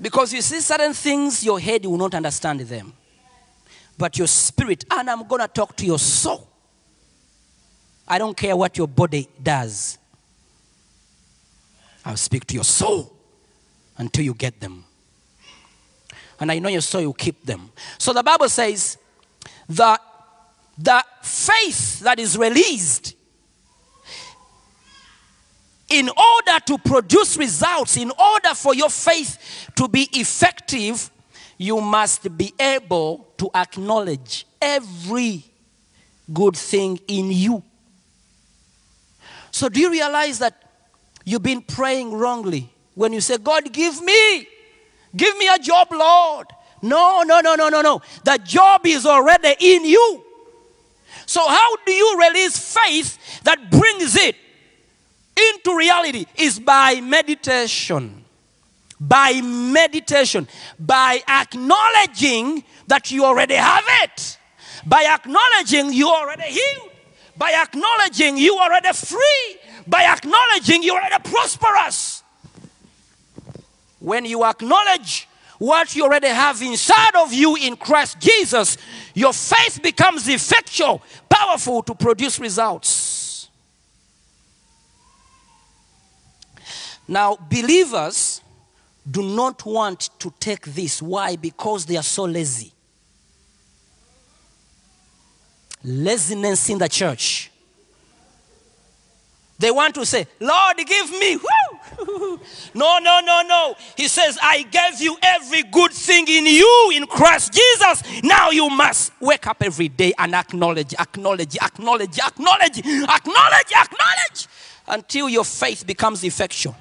Because 0.00 0.32
you 0.32 0.42
see, 0.42 0.60
certain 0.60 0.92
things 0.92 1.44
your 1.44 1.58
head 1.58 1.84
will 1.84 1.96
not 1.96 2.14
understand 2.14 2.60
them. 2.60 2.92
But 3.98 4.18
your 4.18 4.26
spirit, 4.26 4.84
and 4.90 5.08
I'm 5.08 5.26
going 5.26 5.40
to 5.40 5.48
talk 5.48 5.76
to 5.76 5.86
your 5.86 5.98
soul. 5.98 6.48
I 8.06 8.18
don't 8.18 8.36
care 8.36 8.56
what 8.56 8.76
your 8.78 8.86
body 8.86 9.28
does. 9.42 9.98
I'll 12.04 12.16
speak 12.16 12.46
to 12.46 12.54
your 12.54 12.64
soul 12.64 13.12
until 13.98 14.24
you 14.24 14.34
get 14.34 14.60
them. 14.60 14.84
And 16.38 16.52
I 16.52 16.58
know 16.58 16.68
your 16.68 16.82
soul 16.82 17.04
will 17.04 17.14
keep 17.14 17.44
them. 17.44 17.72
So 17.98 18.12
the 18.12 18.22
Bible 18.22 18.48
says 18.48 18.98
that 19.70 20.00
the 20.78 21.02
faith 21.22 22.00
that 22.00 22.18
is 22.18 22.36
released 22.36 23.14
in 25.88 26.08
order 26.08 26.60
to 26.66 26.78
produce 26.78 27.36
results, 27.36 27.96
in 27.96 28.10
order 28.10 28.54
for 28.54 28.74
your 28.74 28.90
faith 28.90 29.70
to 29.76 29.88
be 29.88 30.08
effective, 30.12 31.10
you 31.58 31.80
must 31.80 32.36
be 32.36 32.52
able 32.58 33.26
to 33.38 33.50
acknowledge 33.54 34.46
every 34.60 35.44
good 36.32 36.56
thing 36.56 36.98
in 37.08 37.30
you. 37.30 37.62
So, 39.50 39.68
do 39.68 39.80
you 39.80 39.90
realize 39.90 40.38
that 40.40 40.62
you've 41.24 41.42
been 41.42 41.62
praying 41.62 42.12
wrongly 42.12 42.70
when 42.94 43.12
you 43.12 43.20
say, 43.20 43.38
God, 43.38 43.72
give 43.72 44.02
me, 44.02 44.46
give 45.16 45.36
me 45.38 45.48
a 45.48 45.58
job, 45.58 45.88
Lord? 45.92 46.48
No, 46.82 47.22
no, 47.22 47.40
no, 47.40 47.54
no, 47.54 47.68
no, 47.68 47.80
no. 47.80 48.02
The 48.24 48.38
job 48.44 48.86
is 48.86 49.06
already 49.06 49.54
in 49.58 49.84
you. 49.86 50.22
So, 51.24 51.46
how 51.46 51.76
do 51.86 51.92
you 51.92 52.18
release 52.18 52.74
faith 52.74 53.42
that 53.44 53.70
brings 53.70 54.14
it 54.14 54.36
into 55.54 55.76
reality? 55.76 56.26
Is 56.36 56.60
by 56.60 57.00
meditation. 57.00 58.25
By 59.00 59.40
meditation. 59.42 60.48
By 60.78 61.22
acknowledging 61.28 62.64
that 62.86 63.10
you 63.10 63.24
already 63.24 63.54
have 63.54 63.84
it. 64.04 64.38
By 64.86 65.04
acknowledging 65.04 65.92
you 65.92 66.08
already 66.08 66.44
healed. 66.44 66.90
By 67.36 67.52
acknowledging 67.52 68.38
you 68.38 68.58
already 68.58 68.92
free. 68.92 69.58
By 69.86 70.04
acknowledging 70.04 70.82
you 70.82 70.94
already 70.94 71.22
prosperous. 71.28 72.22
When 74.00 74.24
you 74.24 74.44
acknowledge 74.44 75.28
what 75.58 75.96
you 75.96 76.04
already 76.04 76.28
have 76.28 76.60
inside 76.62 77.16
of 77.16 77.32
you 77.32 77.56
in 77.56 77.76
Christ 77.76 78.20
Jesus, 78.20 78.76
your 79.14 79.32
faith 79.32 79.80
becomes 79.82 80.28
effectual, 80.28 81.02
powerful 81.28 81.82
to 81.82 81.94
produce 81.94 82.38
results. 82.38 83.48
Now, 87.08 87.36
believers 87.36 88.42
do 89.08 89.22
not 89.22 89.64
want 89.64 90.10
to 90.18 90.32
take 90.40 90.66
this. 90.66 91.00
Why? 91.00 91.36
Because 91.36 91.86
they 91.86 91.96
are 91.96 92.02
so 92.02 92.24
lazy. 92.24 92.72
Laziness 95.84 96.68
in 96.70 96.78
the 96.78 96.88
church. 96.88 97.50
They 99.58 99.70
want 99.70 99.94
to 99.94 100.04
say, 100.04 100.26
Lord, 100.40 100.76
give 100.76 101.10
me. 101.12 101.36
Woo! 101.36 102.40
no, 102.74 102.98
no, 102.98 103.20
no, 103.24 103.42
no. 103.46 103.74
He 103.96 104.08
says, 104.08 104.38
I 104.42 104.64
gave 104.64 105.00
you 105.00 105.16
every 105.22 105.62
good 105.62 105.92
thing 105.92 106.26
in 106.28 106.44
you 106.46 106.90
in 106.94 107.06
Christ 107.06 107.54
Jesus. 107.54 108.22
Now 108.22 108.50
you 108.50 108.68
must 108.68 109.12
wake 109.20 109.46
up 109.46 109.62
every 109.62 109.88
day 109.88 110.12
and 110.18 110.34
acknowledge, 110.34 110.94
acknowledge, 110.98 111.56
acknowledge, 111.62 112.18
acknowledge, 112.18 112.78
acknowledge, 112.78 113.72
acknowledge 113.74 114.48
until 114.88 115.28
your 115.28 115.44
faith 115.44 115.86
becomes 115.86 116.22
effectual. 116.22 116.76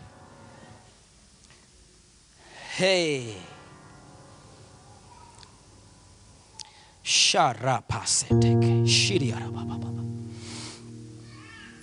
Hey. 2.78 3.36
Sharapaseteke. 7.04 8.86
Shiriarabababa. 8.86 10.04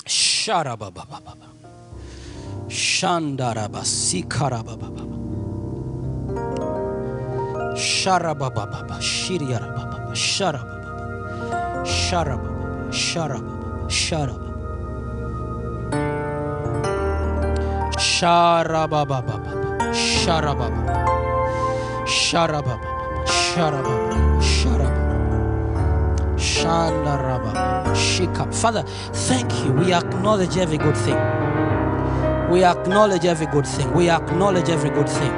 Sharababababa. 0.04 1.48
Shandarabasikarabababa. 2.68 5.04
Sharabababa. 7.76 9.00
Shiriarabababa. 9.00 10.14
Sharabababa. 10.14 11.84
Sharabababa. 11.86 12.92
Sharabababa. 12.92 13.88
Sharabababa. 13.88 14.52
Sharabababa. 17.98 19.61
Sharabababa. 19.90 21.06
Sharabababa. 22.06 23.26
Sharabababa. 23.26 24.40
Sharabababa. 24.40 25.02
Shandaraba. 26.36 27.52
Shikap. 27.94 28.54
Father, 28.54 28.84
thank 29.12 29.52
you. 29.64 29.72
We 29.72 29.92
acknowledge 29.92 30.56
every 30.56 30.78
good 30.78 30.96
thing. 30.96 31.18
We 32.50 32.64
acknowledge 32.64 33.24
every 33.24 33.46
good 33.46 33.66
thing. 33.66 33.92
We 33.94 34.10
acknowledge 34.10 34.68
every 34.68 34.90
good 34.90 35.08
thing. 35.08 35.32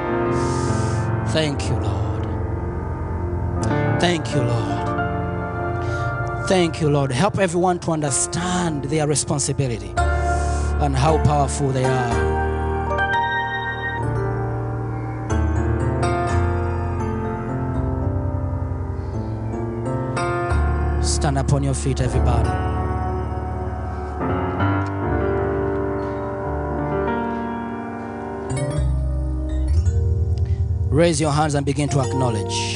Thank 1.27 1.69
you, 1.69 1.75
Lord. 1.77 2.27
Thank 3.99 4.33
you, 4.35 4.41
Lord. 4.41 4.75
Thank 6.47 6.81
you, 6.81 6.89
Lord. 6.89 7.11
Help 7.11 7.39
everyone 7.39 7.79
to 7.79 7.91
understand 7.91 8.85
their 8.85 9.07
responsibility 9.07 9.93
and 9.97 10.95
how 10.95 11.17
powerful 11.23 11.69
they 11.69 11.85
are. 11.85 12.24
Stand 21.25 21.39
upon 21.39 21.63
your 21.63 21.73
feet, 21.73 22.01
everybody. 22.01 22.47
Raise 30.91 31.19
your 31.19 31.31
hands 31.31 31.55
and 31.55 31.65
begin 31.65 31.89
to 31.89 31.99
acknowledge. 31.99 32.75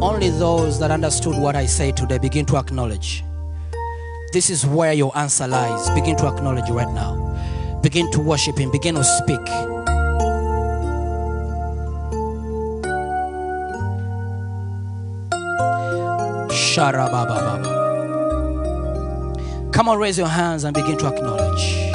Only 0.00 0.30
those 0.38 0.78
that 0.78 0.92
understood 0.92 1.36
what 1.36 1.56
I 1.56 1.66
say 1.66 1.90
today 1.90 2.18
begin 2.18 2.46
to 2.46 2.56
acknowledge. 2.58 3.24
This 4.32 4.50
is 4.50 4.64
where 4.64 4.92
your 4.92 5.10
answer 5.18 5.48
lies. 5.48 5.90
Begin 5.90 6.14
to 6.18 6.28
acknowledge 6.28 6.70
right 6.70 6.94
now. 6.94 7.29
Begin 7.82 8.10
to 8.12 8.20
worship 8.20 8.58
Him. 8.58 8.70
Begin 8.70 8.94
to 8.94 9.04
speak. 9.04 9.44
Come 19.72 19.88
on, 19.88 19.98
raise 19.98 20.18
your 20.18 20.28
hands 20.28 20.64
and 20.64 20.74
begin 20.74 20.98
to 20.98 21.06
acknowledge. 21.06 21.89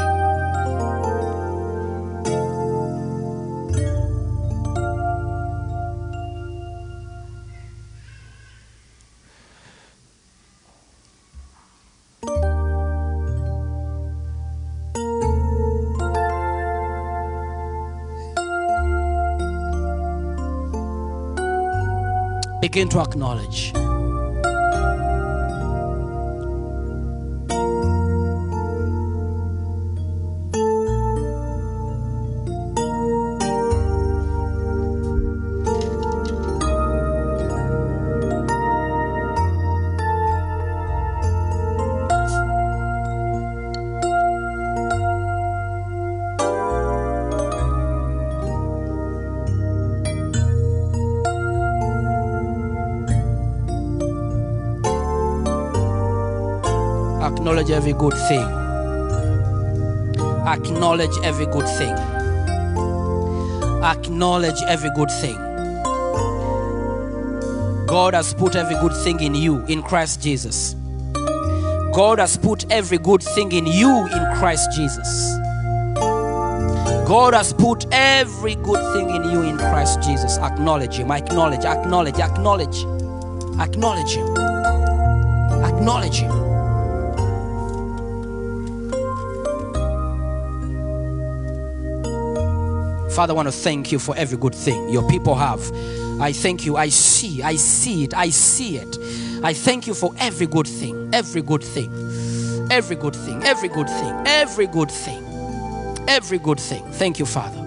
Begin 22.65 22.89
to 22.89 22.99
acknowledge. 22.99 23.84
Acknowledge 57.65 57.83
every 57.83 57.93
good 57.93 58.13
thing. 58.27 58.45
Acknowledge 60.45 61.17
every 61.23 61.45
good 61.47 61.67
thing. 61.79 61.95
Acknowledge 63.83 64.61
every 64.67 64.91
good 64.95 65.09
thing. 65.09 65.35
God 67.87 68.13
has 68.13 68.35
put 68.35 68.55
every 68.55 68.75
good 68.75 68.93
thing 69.03 69.19
in 69.19 69.33
you 69.33 69.65
in 69.65 69.81
Christ 69.81 70.21
Jesus. 70.21 70.75
God 71.95 72.19
has 72.19 72.37
put 72.37 72.71
every 72.71 72.99
good 72.99 73.23
thing 73.23 73.51
in 73.51 73.65
you 73.65 74.05
in 74.13 74.35
Christ 74.35 74.69
Jesus. 74.75 75.35
God 77.07 77.33
has 77.33 77.51
put 77.51 77.87
every 77.91 78.55
good 78.55 78.93
thing 78.93 79.09
in 79.09 79.31
you 79.31 79.41
in 79.41 79.57
Christ 79.57 80.03
Jesus. 80.03 80.37
Acknowledge 80.37 80.99
Him. 80.99 81.09
Acknowledge, 81.09 81.65
acknowledge, 81.65 82.19
acknowledge. 82.19 82.85
Acknowledge 83.59 84.15
Him. 84.15 84.27
Acknowledge 85.65 86.19
Him. 86.19 86.44
Father, 93.15 93.33
I 93.33 93.35
want 93.35 93.47
to 93.47 93.51
thank 93.51 93.91
you 93.91 93.99
for 93.99 94.15
every 94.17 94.37
good 94.37 94.53
thing 94.53 94.89
your 94.89 95.07
people 95.07 95.35
have. 95.35 95.61
I 96.19 96.33
thank 96.33 96.65
you. 96.65 96.75
I 96.75 96.89
see, 96.89 97.41
I 97.41 97.55
see 97.55 98.03
it, 98.03 98.13
I 98.13 98.29
see 98.29 98.77
it. 98.77 98.97
I 99.43 99.53
thank 99.53 99.87
you 99.87 99.93
for 99.93 100.13
every 100.19 100.47
good 100.47 100.67
thing, 100.67 101.09
every 101.13 101.41
good 101.41 101.63
thing, 101.63 101.91
every 102.69 102.95
good 102.95 103.15
thing, 103.15 103.41
every 103.43 103.69
good 103.69 103.89
thing, 103.89 104.27
every 104.27 104.67
good 104.67 104.91
thing, 104.91 105.23
every 106.07 106.39
good 106.39 106.59
thing. 106.59 106.83
Thank 106.91 107.19
you, 107.19 107.25
Father. 107.25 107.65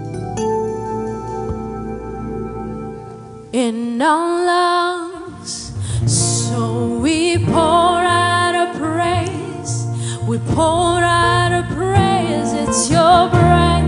in 3.52 4.00
our 4.02 4.44
lungs. 4.44 5.72
So 6.06 6.98
we 6.98 7.38
pour 7.38 7.54
out 7.54 8.54
a 8.54 8.78
praise. 8.78 9.86
We 10.26 10.38
pour 10.54 11.00
out 11.02 11.52
a 11.52 11.66
praise. 11.74 12.52
It's 12.52 12.90
your 12.90 13.30
breath 13.30 13.87